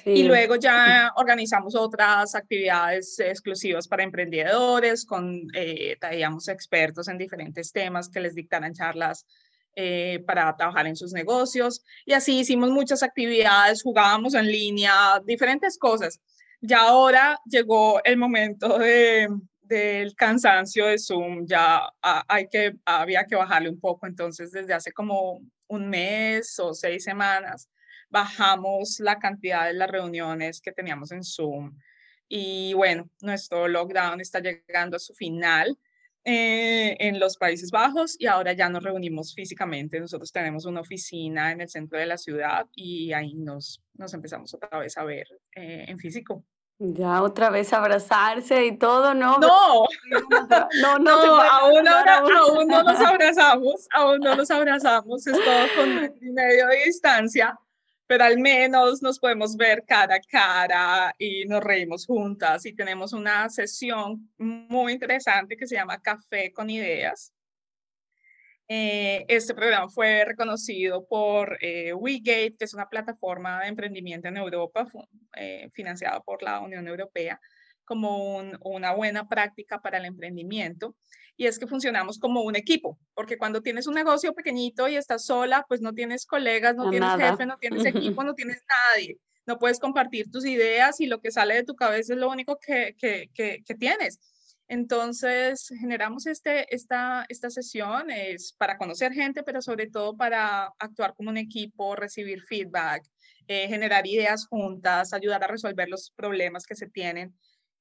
y 0.04 0.22
luego 0.24 0.56
ya 0.56 1.12
organizamos 1.16 1.74
otras 1.74 2.34
actividades 2.34 3.18
exclusivas 3.18 3.88
para 3.88 4.02
emprendedores, 4.02 5.04
con, 5.04 5.48
eh, 5.54 5.96
traíamos 6.00 6.48
expertos 6.48 7.08
en 7.08 7.18
diferentes 7.18 7.72
temas 7.72 8.08
que 8.08 8.20
les 8.20 8.34
dictaran 8.34 8.74
charlas 8.74 9.26
eh, 9.74 10.22
para 10.26 10.56
trabajar 10.56 10.86
en 10.86 10.96
sus 10.96 11.12
negocios. 11.12 11.84
Y 12.04 12.12
así 12.12 12.40
hicimos 12.40 12.70
muchas 12.70 13.02
actividades, 13.02 13.82
jugábamos 13.82 14.34
en 14.34 14.46
línea, 14.46 15.20
diferentes 15.24 15.78
cosas. 15.78 16.20
Ya 16.60 16.80
ahora 16.80 17.38
llegó 17.44 18.02
el 18.04 18.16
momento 18.16 18.78
de, 18.78 19.28
del 19.60 20.14
cansancio 20.14 20.86
de 20.86 20.98
Zoom, 20.98 21.46
ya 21.46 21.82
hay 22.00 22.48
que, 22.48 22.74
había 22.84 23.24
que 23.24 23.36
bajarle 23.36 23.68
un 23.68 23.78
poco, 23.78 24.06
entonces 24.06 24.50
desde 24.52 24.72
hace 24.72 24.92
como 24.92 25.40
un 25.68 25.88
mes 25.88 26.58
o 26.58 26.72
seis 26.72 27.04
semanas 27.04 27.68
bajamos 28.16 28.98
la 29.00 29.18
cantidad 29.18 29.66
de 29.66 29.74
las 29.74 29.90
reuniones 29.90 30.62
que 30.62 30.72
teníamos 30.72 31.12
en 31.12 31.22
Zoom. 31.22 31.76
Y 32.26 32.72
bueno, 32.72 33.10
nuestro 33.20 33.68
lockdown 33.68 34.22
está 34.22 34.40
llegando 34.40 34.96
a 34.96 34.98
su 34.98 35.12
final 35.12 35.78
eh, 36.24 36.96
en 36.98 37.20
los 37.20 37.36
Países 37.36 37.70
Bajos 37.70 38.16
y 38.18 38.26
ahora 38.26 38.54
ya 38.54 38.70
nos 38.70 38.82
reunimos 38.82 39.34
físicamente. 39.34 40.00
Nosotros 40.00 40.32
tenemos 40.32 40.64
una 40.64 40.80
oficina 40.80 41.52
en 41.52 41.60
el 41.60 41.68
centro 41.68 41.98
de 41.98 42.06
la 42.06 42.16
ciudad 42.16 42.66
y 42.74 43.12
ahí 43.12 43.34
nos, 43.34 43.82
nos 43.92 44.14
empezamos 44.14 44.54
otra 44.54 44.78
vez 44.78 44.96
a 44.96 45.04
ver 45.04 45.26
eh, 45.54 45.84
en 45.86 45.98
físico. 45.98 46.42
Ya 46.78 47.22
otra 47.22 47.50
vez 47.50 47.72
abrazarse 47.72 48.64
y 48.64 48.78
todo, 48.78 49.12
¿no? 49.14 49.38
No, 49.38 49.84
no, 50.82 50.98
no, 50.98 51.10
aún, 51.10 51.84
no 51.84 51.90
aún 51.90 52.68
no 52.68 52.82
nos 52.82 53.00
abrazamos, 53.00 53.88
aún 53.94 54.20
no 54.20 54.36
nos 54.36 54.50
abrazamos, 54.50 55.26
es 55.26 55.32
todo 55.32 55.66
con 55.76 55.88
medio 56.34 56.66
de 56.66 56.84
distancia, 56.84 57.58
pero 58.06 58.24
al 58.24 58.38
menos 58.38 59.02
nos 59.02 59.18
podemos 59.18 59.56
ver 59.56 59.84
cara 59.86 60.16
a 60.16 60.20
cara 60.20 61.14
y 61.18 61.44
nos 61.46 61.62
reímos 61.62 62.06
juntas 62.06 62.64
y 62.66 62.74
tenemos 62.74 63.12
una 63.12 63.48
sesión 63.48 64.30
muy 64.38 64.92
interesante 64.92 65.56
que 65.56 65.66
se 65.66 65.74
llama 65.74 66.00
Café 66.00 66.52
con 66.52 66.70
Ideas. 66.70 67.32
Eh, 68.68 69.24
este 69.28 69.54
programa 69.54 69.88
fue 69.88 70.24
reconocido 70.24 71.06
por 71.06 71.56
eh, 71.60 71.92
WeGate, 71.94 72.56
que 72.58 72.64
es 72.64 72.74
una 72.74 72.88
plataforma 72.88 73.60
de 73.60 73.68
emprendimiento 73.68 74.26
en 74.26 74.36
Europa 74.36 74.88
eh, 75.36 75.68
financiada 75.72 76.20
por 76.20 76.42
la 76.42 76.60
Unión 76.60 76.88
Europea, 76.88 77.40
como 77.86 78.42
una 78.60 78.92
buena 78.92 79.28
práctica 79.28 79.80
para 79.80 79.96
el 79.98 80.04
emprendimiento 80.04 80.94
y 81.36 81.46
es 81.46 81.58
que 81.58 81.66
funcionamos 81.66 82.18
como 82.18 82.42
un 82.42 82.56
equipo, 82.56 82.98
porque 83.14 83.36
cuando 83.36 83.62
tienes 83.62 83.86
un 83.86 83.94
negocio 83.94 84.32
pequeñito 84.34 84.88
y 84.88 84.96
estás 84.96 85.26
sola, 85.26 85.64
pues 85.68 85.80
no 85.82 85.92
tienes 85.92 86.24
colegas, 86.24 86.76
no, 86.76 86.90
tienes 86.90 87.14
jefe, 87.16 87.44
no 87.44 87.58
tienes 87.58 87.84
equipo, 87.84 88.24
no 88.24 88.34
tienes 88.34 88.62
nadie, 88.94 89.18
no 89.44 89.58
puedes 89.58 89.78
compartir 89.78 90.30
tus 90.30 90.46
ideas 90.46 91.00
y 91.00 91.06
lo 91.06 91.20
que 91.20 91.30
sale 91.30 91.54
de 91.54 91.64
tu 91.64 91.76
cabeza 91.76 92.14
es 92.14 92.18
lo 92.18 92.30
único 92.30 92.58
que, 92.58 92.96
que, 92.98 93.30
que, 93.34 93.74
tienes. 93.74 94.18
Entonces, 94.68 95.68
generamos 95.78 96.26
este, 96.26 96.74
esta, 96.74 97.26
esta 97.28 97.50
sesión 97.50 98.10
es 98.10 98.52
para 98.54 98.78
conocer 98.78 99.12
gente, 99.12 99.42
pero 99.42 99.60
sobre 99.60 99.88
todo 99.88 100.16
para 100.16 100.72
actuar 100.78 101.14
como 101.14 101.30
un 101.30 101.36
equipo, 101.36 101.94
recibir 101.94 102.42
feedback, 102.42 103.04
eh, 103.46 103.68
generar 103.68 104.06
ideas 104.06 104.46
juntas, 104.46 105.12
ayudar 105.12 105.44
a 105.44 105.48
resolver 105.48 105.88
los 105.88 106.10
problemas 106.16 106.66
que 106.66 106.74
se 106.74 106.88
tienen. 106.88 107.36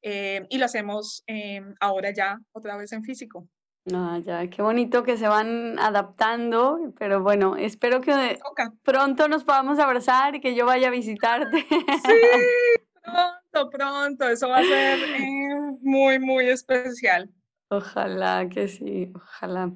Eh, 0.07 0.45
y 0.51 0.59
lo 0.59 0.65
hacemos 0.65 1.23
eh, 1.25 1.63
ahora 1.79 2.11
ya 2.13 2.39
otra 2.51 2.77
vez 2.77 2.91
en 2.91 3.03
físico. 3.03 3.47
Ah, 3.91 4.19
ya, 4.23 4.47
qué 4.51 4.61
bonito 4.61 5.01
que 5.01 5.17
se 5.17 5.27
van 5.27 5.79
adaptando, 5.79 6.93
pero 6.99 7.23
bueno, 7.23 7.55
espero 7.55 8.01
que 8.01 8.39
pronto 8.83 9.27
nos 9.27 9.43
podamos 9.43 9.79
abrazar 9.79 10.35
y 10.35 10.41
que 10.41 10.53
yo 10.53 10.67
vaya 10.67 10.89
a 10.89 10.91
visitarte. 10.91 11.57
Sí, 11.57 12.83
pronto, 13.01 13.69
pronto, 13.71 14.29
eso 14.29 14.47
va 14.47 14.57
a 14.57 14.63
ser 14.63 14.99
eh, 14.99 15.77
muy, 15.81 16.19
muy 16.19 16.49
especial. 16.49 17.27
Ojalá 17.69 18.47
que 18.47 18.67
sí, 18.67 19.11
ojalá. 19.15 19.71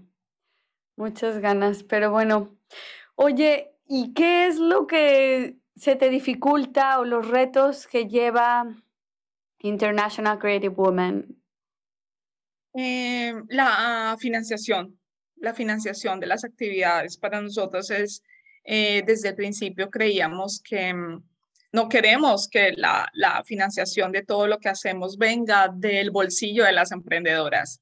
Muchas 0.96 1.40
ganas, 1.40 1.82
pero 1.82 2.12
bueno, 2.12 2.56
oye, 3.16 3.72
¿y 3.88 4.14
qué 4.14 4.46
es 4.46 4.60
lo 4.60 4.86
que 4.86 5.58
se 5.76 5.96
te 5.96 6.10
dificulta 6.12 7.00
o 7.00 7.06
los 7.06 7.28
retos 7.28 7.88
que 7.88 8.08
lleva 8.08 8.68
International 9.60 10.40
Creative 10.40 10.74
Woman? 10.74 11.26
Eh, 12.74 13.34
la 13.48 14.16
financiación, 14.20 15.00
la 15.38 15.54
financiación 15.54 16.20
de 16.20 16.28
las 16.28 16.44
actividades 16.44 17.18
para 17.18 17.42
nosotros 17.42 17.90
es, 17.90 18.24
eh, 18.64 19.04
desde 19.06 19.30
el 19.30 19.36
principio 19.36 19.90
creíamos 19.90 20.62
que 20.62 20.94
mm, 20.94 21.24
no 21.72 21.90
queremos 21.90 22.48
que 22.48 22.74
la, 22.74 23.10
la, 23.14 23.44
financiación 23.44 24.12
de 24.12 24.24
todo 24.24 24.48
lo 24.48 24.60
que 24.60 24.70
hacemos 24.70 25.18
venga 25.18 25.70
del 25.74 26.12
bolsillo 26.12 26.64
de 26.64 26.72
las 26.72 26.92
emprendedoras. 26.92 27.82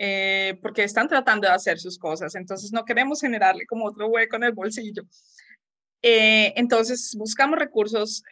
Eh, 0.00 0.56
porque 0.62 0.84
están 0.84 1.08
tratando 1.08 1.48
de 1.48 1.54
hacer 1.54 1.80
sus 1.80 1.98
cosas, 1.98 2.36
entonces 2.36 2.72
no 2.72 2.84
queremos 2.84 3.20
generarle 3.20 3.66
como 3.66 3.86
otro 3.86 4.06
hueco 4.06 4.36
en 4.36 4.44
el 4.44 4.52
bolsillo. 4.52 5.02
entonces 6.00 7.16
buscamos 7.18 7.58
recursos 7.58 8.22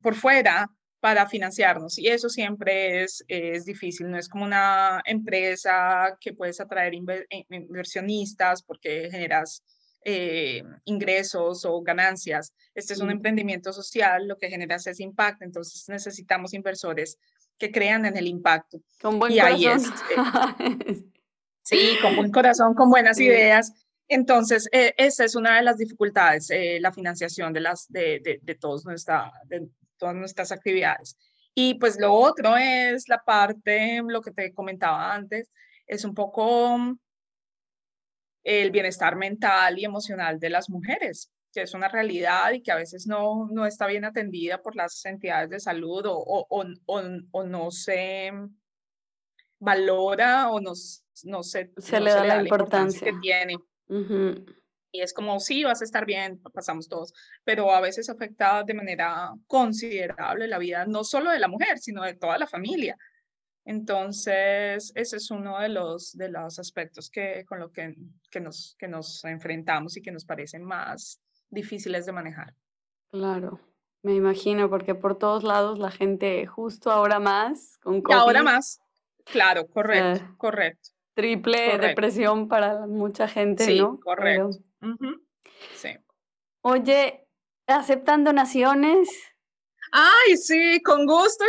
por 0.00 0.14
fuera 0.14 0.70
para 1.00 1.28
financiarnos 1.28 1.98
y 1.98 2.08
eso 2.08 2.28
siempre 2.28 3.04
es, 3.04 3.24
es 3.28 3.64
difícil, 3.64 4.10
no 4.10 4.18
es 4.18 4.28
como 4.28 4.44
una 4.44 5.00
empresa 5.04 6.16
que 6.20 6.32
puedes 6.32 6.60
atraer 6.60 6.92
eh, 6.94 7.44
inversionistas 7.50 8.62
porque 8.62 9.08
generas 9.10 9.62
eh, 10.04 10.62
ingresos 10.84 11.64
o 11.64 11.80
ganancias. 11.82 12.52
Este 12.74 12.94
es 12.94 13.00
un 13.00 13.10
emprendimiento 13.10 13.72
social, 13.72 14.26
lo 14.26 14.38
que 14.38 14.50
generas 14.50 14.86
es 14.86 14.98
impacto, 14.98 15.44
entonces 15.44 15.88
necesitamos 15.88 16.52
inversores 16.52 17.18
que 17.58 17.70
crean 17.70 18.04
en 18.04 18.16
el 18.16 18.26
impacto. 18.26 18.80
Con 19.00 19.18
buen 19.18 19.36
corazón. 19.36 19.92
Eh, 20.58 21.02
sí, 21.62 21.96
con 22.02 22.16
buen 22.16 22.32
corazón, 22.32 22.74
con 22.74 22.90
buenas 22.90 23.20
ideas. 23.20 23.72
Entonces, 24.08 24.68
esa 24.72 25.24
es 25.24 25.34
una 25.34 25.56
de 25.56 25.62
las 25.62 25.76
dificultades, 25.76 26.48
la 26.80 26.92
financiación 26.92 27.52
de, 27.52 27.60
las, 27.60 27.86
de, 27.92 28.20
de, 28.20 28.40
de 28.42 28.54
todos 28.54 28.86
nuestra, 28.86 29.30
todas 29.98 30.14
nuestras 30.14 30.52
actividades. 30.52 31.18
Y 31.54 31.74
pues 31.74 31.98
lo 31.98 32.14
otro 32.14 32.56
es 32.56 33.08
la 33.08 33.18
parte, 33.18 34.00
lo 34.06 34.20
que 34.20 34.30
te 34.30 34.52
comentaba 34.52 35.12
antes, 35.12 35.50
es 35.86 36.04
un 36.04 36.14
poco 36.14 36.78
mm, 36.78 36.98
el 38.44 38.70
bienestar 38.70 39.16
mental 39.16 39.78
y 39.78 39.84
emocional 39.84 40.38
de 40.38 40.50
las 40.50 40.70
mujeres, 40.70 41.32
que 41.52 41.62
es 41.62 41.74
una 41.74 41.88
realidad 41.88 42.52
y 42.52 42.62
que 42.62 42.72
a 42.72 42.76
veces 42.76 43.06
no, 43.06 43.48
no 43.50 43.66
está 43.66 43.86
bien 43.86 44.04
atendida 44.04 44.62
por 44.62 44.76
las 44.76 45.04
entidades 45.04 45.50
de 45.50 45.60
salud 45.60 46.06
o, 46.06 46.16
o, 46.16 46.46
o, 46.86 47.02
o 47.32 47.44
no 47.44 47.70
se 47.70 48.32
valora 49.58 50.50
o 50.50 50.60
nos, 50.60 51.04
no 51.24 51.42
sé, 51.42 51.72
se, 51.76 52.00
le, 52.00 52.10
da 52.10 52.24
la 52.24 52.42
importancia. 52.42 53.04
que 53.04 53.18
tiene. 53.20 53.56
Y 54.90 55.02
es 55.02 55.12
como, 55.12 55.38
sí, 55.38 55.64
vas 55.64 55.82
a 55.82 55.84
estar 55.84 56.06
bien, 56.06 56.40
pasamos 56.52 56.88
todos, 56.88 57.12
pero 57.44 57.70
a 57.72 57.80
veces 57.80 58.08
afecta 58.08 58.62
de 58.64 58.74
manera 58.74 59.32
considerable 59.46 60.48
la 60.48 60.58
vida, 60.58 60.86
no 60.86 61.04
solo 61.04 61.30
de 61.30 61.38
la 61.38 61.48
mujer, 61.48 61.78
sino 61.78 62.02
de 62.02 62.14
toda 62.14 62.38
la 62.38 62.46
familia. 62.46 62.96
Entonces, 63.64 64.92
ese 64.94 65.16
es 65.18 65.30
uno 65.30 65.58
de 65.60 65.68
los, 65.68 66.16
de 66.16 66.30
los 66.30 66.58
aspectos 66.58 67.10
que, 67.10 67.44
con 67.46 67.60
lo 67.60 67.70
que, 67.70 67.94
que, 68.30 68.40
nos, 68.40 68.74
que 68.78 68.88
nos 68.88 69.22
enfrentamos 69.26 69.94
y 69.98 70.00
que 70.00 70.10
nos 70.10 70.24
parecen 70.24 70.64
más 70.64 71.20
difíciles 71.50 72.06
de 72.06 72.12
manejar. 72.12 72.54
Claro, 73.10 73.60
me 74.02 74.14
imagino, 74.14 74.70
porque 74.70 74.94
por 74.94 75.18
todos 75.18 75.44
lados 75.44 75.78
la 75.78 75.90
gente 75.90 76.46
justo 76.46 76.90
ahora 76.90 77.20
más 77.20 77.76
con 77.82 78.00
COVID. 78.00 78.16
ahora 78.16 78.42
más, 78.42 78.80
claro, 79.24 79.66
correcto, 79.66 80.34
correcto. 80.38 80.90
Triple 81.12 81.76
depresión 81.78 82.48
para 82.48 82.86
mucha 82.86 83.28
gente, 83.28 83.64
sí, 83.64 83.80
¿no? 83.80 83.98
Correcto. 84.00 84.50
Sí. 85.76 85.90
Oye, 86.62 87.26
¿aceptan 87.66 88.24
donaciones? 88.24 89.08
Ay, 89.92 90.36
sí, 90.36 90.80
con 90.82 91.06
gusto 91.06 91.44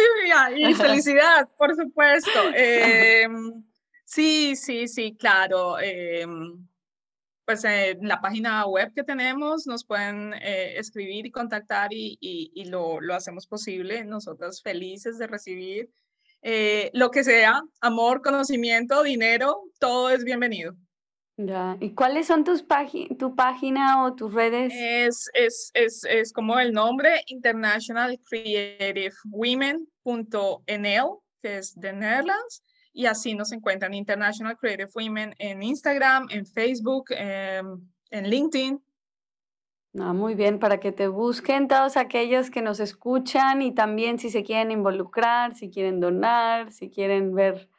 y, 0.55 0.73
felicidad, 0.73 1.49
por 1.57 1.75
supuesto. 1.75 2.29
Em, 2.55 3.63
sí, 4.05 4.55
sí, 4.55 4.87
sí, 4.87 5.15
claro. 5.17 5.79
Em, 5.79 6.65
pues 7.45 7.63
en 7.63 8.07
la 8.07 8.21
página 8.21 8.65
web 8.67 8.93
que 8.93 9.03
tenemos 9.03 9.65
nos 9.65 9.83
pueden 9.83 10.35
eh, 10.35 10.77
escribir 10.77 11.25
y 11.25 11.31
contactar 11.31 11.89
y, 11.91 12.63
lo, 12.65 13.01
lo, 13.01 13.15
hacemos 13.15 13.47
posible. 13.47 14.05
Nosotros 14.05 14.61
felices 14.61 15.17
de 15.17 15.27
recibir 15.27 15.89
eh, 16.41 16.91
lo 16.93 17.11
que 17.11 17.23
sea, 17.23 17.61
amor, 17.81 18.21
conocimiento, 18.21 19.03
dinero, 19.03 19.63
todo 19.79 20.11
es 20.11 20.23
bienvenido. 20.23 20.75
Ya. 21.41 21.77
¿Y 21.79 21.91
cuáles 21.91 22.27
son 22.27 22.43
tus 22.43 22.65
tu 23.17 23.33
página 23.33 24.03
o 24.03 24.13
tus 24.13 24.33
redes? 24.33 24.73
Es, 24.75 25.29
es, 25.33 25.71
es, 25.73 26.03
es 26.03 26.33
como 26.33 26.59
el 26.59 26.73
nombre, 26.73 27.21
International 27.27 28.19
Creative 28.29 29.13
Women.nl, 29.23 29.87
que 31.41 31.57
es 31.57 31.79
de 31.79 31.93
Netherlands, 31.93 32.61
y 32.91 33.05
así 33.05 33.35
nos 33.35 33.53
encuentran 33.53 33.93
International 33.93 34.57
Creative 34.57 34.89
Women 34.93 35.33
en 35.39 35.63
Instagram, 35.63 36.27
en 36.29 36.45
Facebook, 36.45 37.05
em, 37.11 37.87
en 38.11 38.29
LinkedIn. 38.29 38.83
Ah, 39.97 40.11
muy 40.11 40.35
bien, 40.35 40.59
para 40.59 40.81
que 40.81 40.91
te 40.91 41.07
busquen 41.07 41.69
todos 41.69 41.95
aquellos 41.95 42.51
que 42.51 42.61
nos 42.61 42.81
escuchan 42.81 43.61
y 43.61 43.73
también 43.73 44.19
si 44.19 44.29
se 44.29 44.43
quieren 44.43 44.71
involucrar, 44.71 45.55
si 45.55 45.69
quieren 45.69 46.01
donar, 46.01 46.73
si 46.73 46.89
quieren 46.89 47.33
ver 47.33 47.69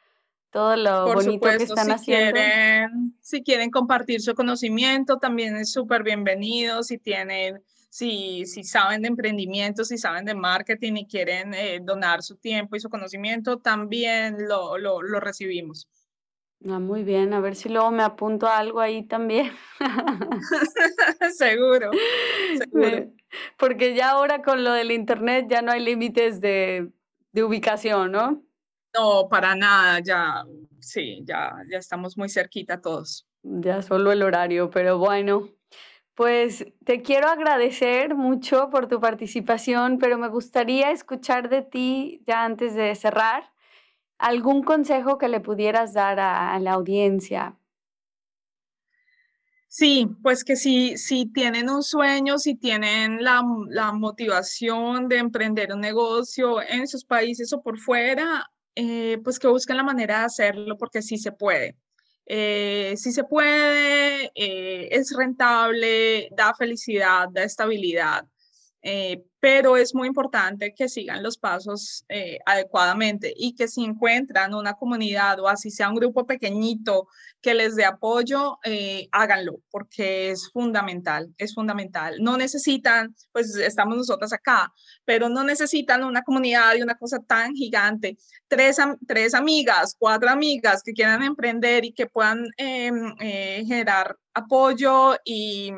todo 0.51 0.75
lo 0.75 1.05
bonito 1.05 1.47
que 1.47 1.63
están 1.63 1.85
si 1.85 1.91
haciendo. 1.91 2.33
Quieren, 2.33 3.15
si 3.21 3.41
quieren 3.41 3.71
compartir 3.71 4.21
su 4.21 4.35
conocimiento, 4.35 5.17
también 5.17 5.55
es 5.55 5.71
súper 5.71 6.03
bienvenido. 6.03 6.83
Si 6.83 6.97
tienen, 6.97 7.63
si, 7.89 8.45
si 8.45 8.63
saben 8.63 9.01
de 9.01 9.07
emprendimiento, 9.07 9.85
si 9.85 9.97
saben 9.97 10.25
de 10.25 10.35
marketing 10.35 10.93
y 10.97 11.07
quieren 11.07 11.53
eh, 11.53 11.79
donar 11.81 12.21
su 12.21 12.35
tiempo 12.35 12.75
y 12.75 12.81
su 12.81 12.89
conocimiento, 12.89 13.59
también 13.59 14.35
lo, 14.47 14.77
lo, 14.77 15.01
lo 15.01 15.19
recibimos. 15.21 15.87
Ah, 16.69 16.79
muy 16.79 17.03
bien, 17.03 17.33
a 17.33 17.39
ver 17.39 17.55
si 17.55 17.69
luego 17.69 17.89
me 17.89 18.03
apunto 18.03 18.45
a 18.45 18.57
algo 18.57 18.81
ahí 18.81 19.03
también. 19.03 19.51
seguro, 21.35 21.89
seguro. 22.57 23.11
Porque 23.57 23.95
ya 23.95 24.11
ahora 24.11 24.43
con 24.43 24.63
lo 24.63 24.73
del 24.73 24.91
internet 24.91 25.47
ya 25.49 25.61
no 25.61 25.71
hay 25.71 25.83
límites 25.83 26.39
de, 26.39 26.91
de 27.31 27.43
ubicación, 27.43 28.11
¿no? 28.11 28.43
No, 28.93 29.27
para 29.29 29.55
nada, 29.55 29.99
ya, 29.99 30.43
sí, 30.79 31.21
ya, 31.23 31.53
ya 31.69 31.77
estamos 31.77 32.17
muy 32.17 32.29
cerquita 32.29 32.81
todos. 32.81 33.25
Ya 33.43 33.81
solo 33.81 34.11
el 34.11 34.21
horario, 34.21 34.69
pero 34.69 34.97
bueno, 34.97 35.49
pues 36.13 36.65
te 36.85 37.01
quiero 37.01 37.27
agradecer 37.29 38.15
mucho 38.15 38.69
por 38.69 38.87
tu 38.87 38.99
participación, 38.99 39.97
pero 39.97 40.17
me 40.17 40.27
gustaría 40.27 40.91
escuchar 40.91 41.49
de 41.49 41.61
ti, 41.61 42.21
ya 42.27 42.43
antes 42.43 42.75
de 42.75 42.93
cerrar, 42.95 43.51
algún 44.19 44.61
consejo 44.61 45.17
que 45.17 45.29
le 45.29 45.39
pudieras 45.39 45.93
dar 45.93 46.19
a, 46.19 46.59
la 46.59 46.73
audiencia. 46.73 47.57
Sí, 49.67 50.07
pues 50.21 50.43
que 50.43 50.57
si, 50.57 50.97
si 50.97 51.31
tienen 51.31 51.69
un 51.69 51.81
sueño, 51.81 52.37
si 52.37 52.55
tienen 52.55 53.23
la, 53.23 53.41
la 53.69 53.93
motivación 53.93 55.07
de 55.07 55.17
emprender 55.17 55.73
un 55.73 55.79
negocio 55.79 56.61
en 56.61 56.87
sus 56.87 57.05
países 57.05 57.53
o 57.53 57.61
por 57.63 57.79
fuera, 57.79 58.50
eh, 58.75 59.19
pues 59.23 59.39
que 59.39 59.47
busquen 59.47 59.77
la 59.77 59.83
manera 59.83 60.19
de 60.19 60.25
hacerlo 60.25 60.77
porque 60.77 61.01
sí 61.01 61.17
se 61.17 61.31
puede. 61.31 61.77
Eh, 62.25 62.93
sí 62.97 63.11
se 63.11 63.23
puede, 63.23 64.31
eh, 64.35 64.89
es 64.91 65.13
rentable, 65.17 66.29
da 66.35 66.53
felicidad, 66.55 67.27
da 67.31 67.43
estabilidad. 67.43 68.25
Eh, 68.83 69.23
pero 69.39 69.77
es 69.77 69.93
muy 69.93 70.07
importante 70.07 70.73
que 70.73 70.89
sigan 70.89 71.21
los 71.21 71.37
pasos 71.37 72.03
eh, 72.09 72.39
adecuadamente 72.45 73.33
y 73.35 73.55
que 73.55 73.67
si 73.67 73.83
encuentran 73.83 74.53
una 74.53 74.73
comunidad 74.73 75.39
o 75.39 75.47
así 75.47 75.69
sea 75.71 75.89
un 75.89 75.95
grupo 75.95 76.25
pequeñito 76.25 77.07
que 77.41 77.53
les 77.53 77.75
dé 77.75 77.85
apoyo, 77.85 78.59
eh, 78.63 79.07
háganlo 79.11 79.59
porque 79.69 80.31
es 80.31 80.49
fundamental, 80.51 81.33
es 81.37 81.53
fundamental. 81.53 82.17
No 82.21 82.37
necesitan, 82.37 83.15
pues 83.31 83.55
estamos 83.55 83.97
nosotras 83.97 84.33
acá, 84.33 84.71
pero 85.05 85.29
no 85.29 85.43
necesitan 85.43 86.03
una 86.03 86.23
comunidad 86.23 86.75
y 86.75 86.81
una 86.81 86.95
cosa 86.95 87.19
tan 87.19 87.53
gigante. 87.53 88.17
Tres, 88.47 88.77
tres 89.07 89.33
amigas, 89.33 89.95
cuatro 89.97 90.29
amigas 90.29 90.83
que 90.83 90.93
quieran 90.93 91.23
emprender 91.23 91.85
y 91.85 91.93
que 91.93 92.07
puedan 92.07 92.47
em, 92.57 93.15
generar 93.17 94.17
apoyo 94.33 95.15
y 95.23 95.71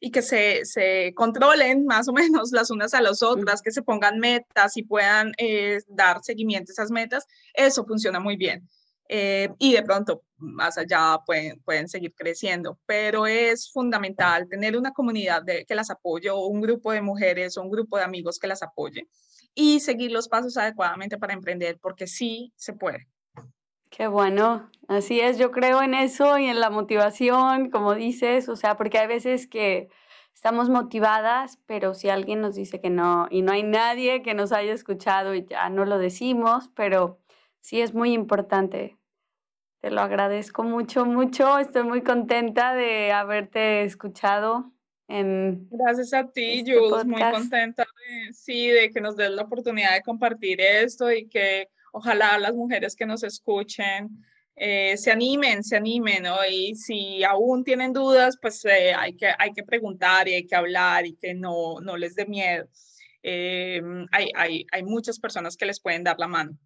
y 0.00 0.10
que 0.10 0.22
se, 0.22 0.64
se, 0.64 1.12
controlen 1.14 1.84
más 1.84 2.08
o 2.08 2.12
menos 2.12 2.52
las 2.52 2.70
unas 2.70 2.94
a 2.94 3.00
las 3.00 3.22
otras, 3.22 3.62
que 3.62 3.72
se 3.72 3.82
pongan 3.82 4.18
metas 4.18 4.76
y 4.76 4.82
puedan 4.82 5.32
eh, 5.38 5.80
dar 5.88 6.22
seguimiento 6.22 6.70
a 6.70 6.74
esas 6.74 6.90
metas, 6.90 7.26
eso 7.54 7.84
funciona 7.84 8.20
muy 8.20 8.36
bien. 8.36 8.68
Eh, 9.10 9.48
y 9.58 9.72
de 9.72 9.82
pronto 9.82 10.22
más 10.36 10.76
allá 10.76 11.18
pueden, 11.24 11.60
pueden 11.62 11.88
seguir 11.88 12.14
creciendo, 12.14 12.78
pero 12.84 13.26
es 13.26 13.70
fundamental 13.72 14.46
tener 14.48 14.76
una 14.76 14.92
comunidad 14.92 15.42
de, 15.42 15.64
que 15.64 15.74
las 15.74 15.90
apoye 15.90 16.28
o 16.30 16.46
un 16.46 16.60
grupo 16.60 16.92
de 16.92 17.00
mujeres 17.00 17.56
o 17.56 17.62
un 17.62 17.70
grupo 17.70 17.96
de 17.96 18.04
amigos 18.04 18.38
que 18.38 18.46
las 18.46 18.62
apoye 18.62 19.08
y 19.54 19.80
seguir 19.80 20.12
los 20.12 20.28
pasos 20.28 20.56
adecuadamente 20.58 21.16
para 21.18 21.32
emprender, 21.32 21.78
porque 21.80 22.06
sí 22.06 22.52
se 22.54 22.74
puede. 22.74 23.08
Qué 23.90 24.06
bueno, 24.06 24.70
así 24.86 25.20
es, 25.20 25.38
yo 25.38 25.50
creo 25.50 25.82
en 25.82 25.94
eso 25.94 26.38
y 26.38 26.46
en 26.46 26.60
la 26.60 26.70
motivación, 26.70 27.70
como 27.70 27.94
dices, 27.94 28.48
o 28.48 28.56
sea, 28.56 28.76
porque 28.76 28.98
hay 28.98 29.06
veces 29.06 29.46
que 29.46 29.88
estamos 30.34 30.68
motivadas, 30.68 31.58
pero 31.66 31.94
si 31.94 32.08
alguien 32.10 32.40
nos 32.40 32.54
dice 32.54 32.80
que 32.80 32.90
no 32.90 33.26
y 33.30 33.42
no 33.42 33.52
hay 33.52 33.64
nadie 33.64 34.22
que 34.22 34.34
nos 34.34 34.52
haya 34.52 34.72
escuchado 34.72 35.34
y 35.34 35.46
ya 35.46 35.68
no 35.68 35.84
lo 35.84 35.98
decimos, 35.98 36.70
pero 36.76 37.18
sí 37.60 37.80
es 37.80 37.92
muy 37.94 38.12
importante. 38.12 38.96
Te 39.80 39.90
lo 39.90 40.00
agradezco 40.00 40.64
mucho, 40.64 41.04
mucho, 41.04 41.58
estoy 41.58 41.84
muy 41.84 42.02
contenta 42.02 42.74
de 42.74 43.12
haberte 43.12 43.82
escuchado. 43.82 44.72
En 45.08 45.68
Gracias 45.70 46.12
a 46.12 46.30
ti, 46.30 46.60
este 46.60 46.78
Jules, 46.78 47.04
muy 47.06 47.22
contenta 47.22 47.82
de, 47.84 48.32
sí, 48.32 48.68
de 48.68 48.90
que 48.90 49.00
nos 49.00 49.16
des 49.16 49.30
la 49.30 49.42
oportunidad 49.42 49.94
de 49.94 50.02
compartir 50.02 50.60
esto 50.60 51.10
y 51.10 51.28
que 51.28 51.68
ojalá 51.98 52.38
las 52.38 52.54
mujeres 52.54 52.96
que 52.96 53.06
nos 53.06 53.22
escuchen 53.22 54.24
eh, 54.60 54.96
se 54.96 55.12
animen, 55.12 55.62
se 55.62 55.76
animen, 55.76 56.24
¿no? 56.24 56.36
Y 56.50 56.74
si 56.74 57.22
aún 57.22 57.62
tienen 57.62 57.92
dudas, 57.92 58.36
pues 58.42 58.64
eh, 58.64 58.92
hay, 58.92 59.14
que, 59.16 59.28
hay 59.38 59.52
que 59.52 59.62
preguntar 59.62 60.26
y 60.26 60.34
hay 60.34 60.46
que 60.46 60.56
hablar 60.56 61.06
y 61.06 61.14
que 61.14 61.32
no, 61.34 61.80
no 61.80 61.96
les 61.96 62.16
dé 62.16 62.26
miedo. 62.26 62.66
Eh, 63.22 63.80
hay, 64.10 64.30
hay, 64.34 64.66
hay 64.72 64.82
muchas 64.82 65.20
personas 65.20 65.56
que 65.56 65.66
les 65.66 65.80
pueden 65.80 66.02
dar 66.02 66.18
la 66.18 66.26
mano. 66.26 66.58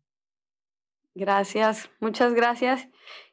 Gracias, 1.14 1.90
muchas 2.00 2.32
gracias. 2.32 2.88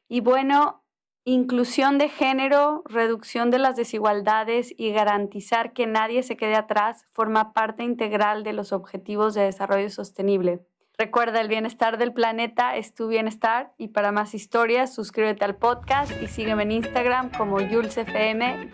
Y 0.09 0.19
bueno, 0.19 0.83
inclusión 1.23 1.97
de 1.97 2.09
género, 2.09 2.83
reducción 2.85 3.51
de 3.51 3.59
las 3.59 3.77
desigualdades 3.77 4.73
y 4.77 4.91
garantizar 4.91 5.71
que 5.71 5.87
nadie 5.87 6.21
se 6.23 6.35
quede 6.35 6.55
atrás 6.55 7.05
forma 7.13 7.53
parte 7.53 7.83
integral 7.83 8.43
de 8.43 8.51
los 8.51 8.73
objetivos 8.73 9.35
de 9.35 9.43
desarrollo 9.43 9.89
sostenible. 9.89 10.65
Recuerda, 10.99 11.39
el 11.39 11.47
bienestar 11.47 11.97
del 11.97 12.11
planeta 12.11 12.75
es 12.75 12.93
tu 12.93 13.07
bienestar 13.07 13.71
y 13.77 13.87
para 13.87 14.11
más 14.11 14.33
historias 14.33 14.93
suscríbete 14.93 15.45
al 15.45 15.55
podcast 15.55 16.11
y 16.21 16.27
sígueme 16.27 16.63
en 16.63 16.73
Instagram 16.73 17.31
como 17.31 17.61
JulesFM-el 17.61 18.69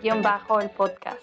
podcast. 0.76 1.22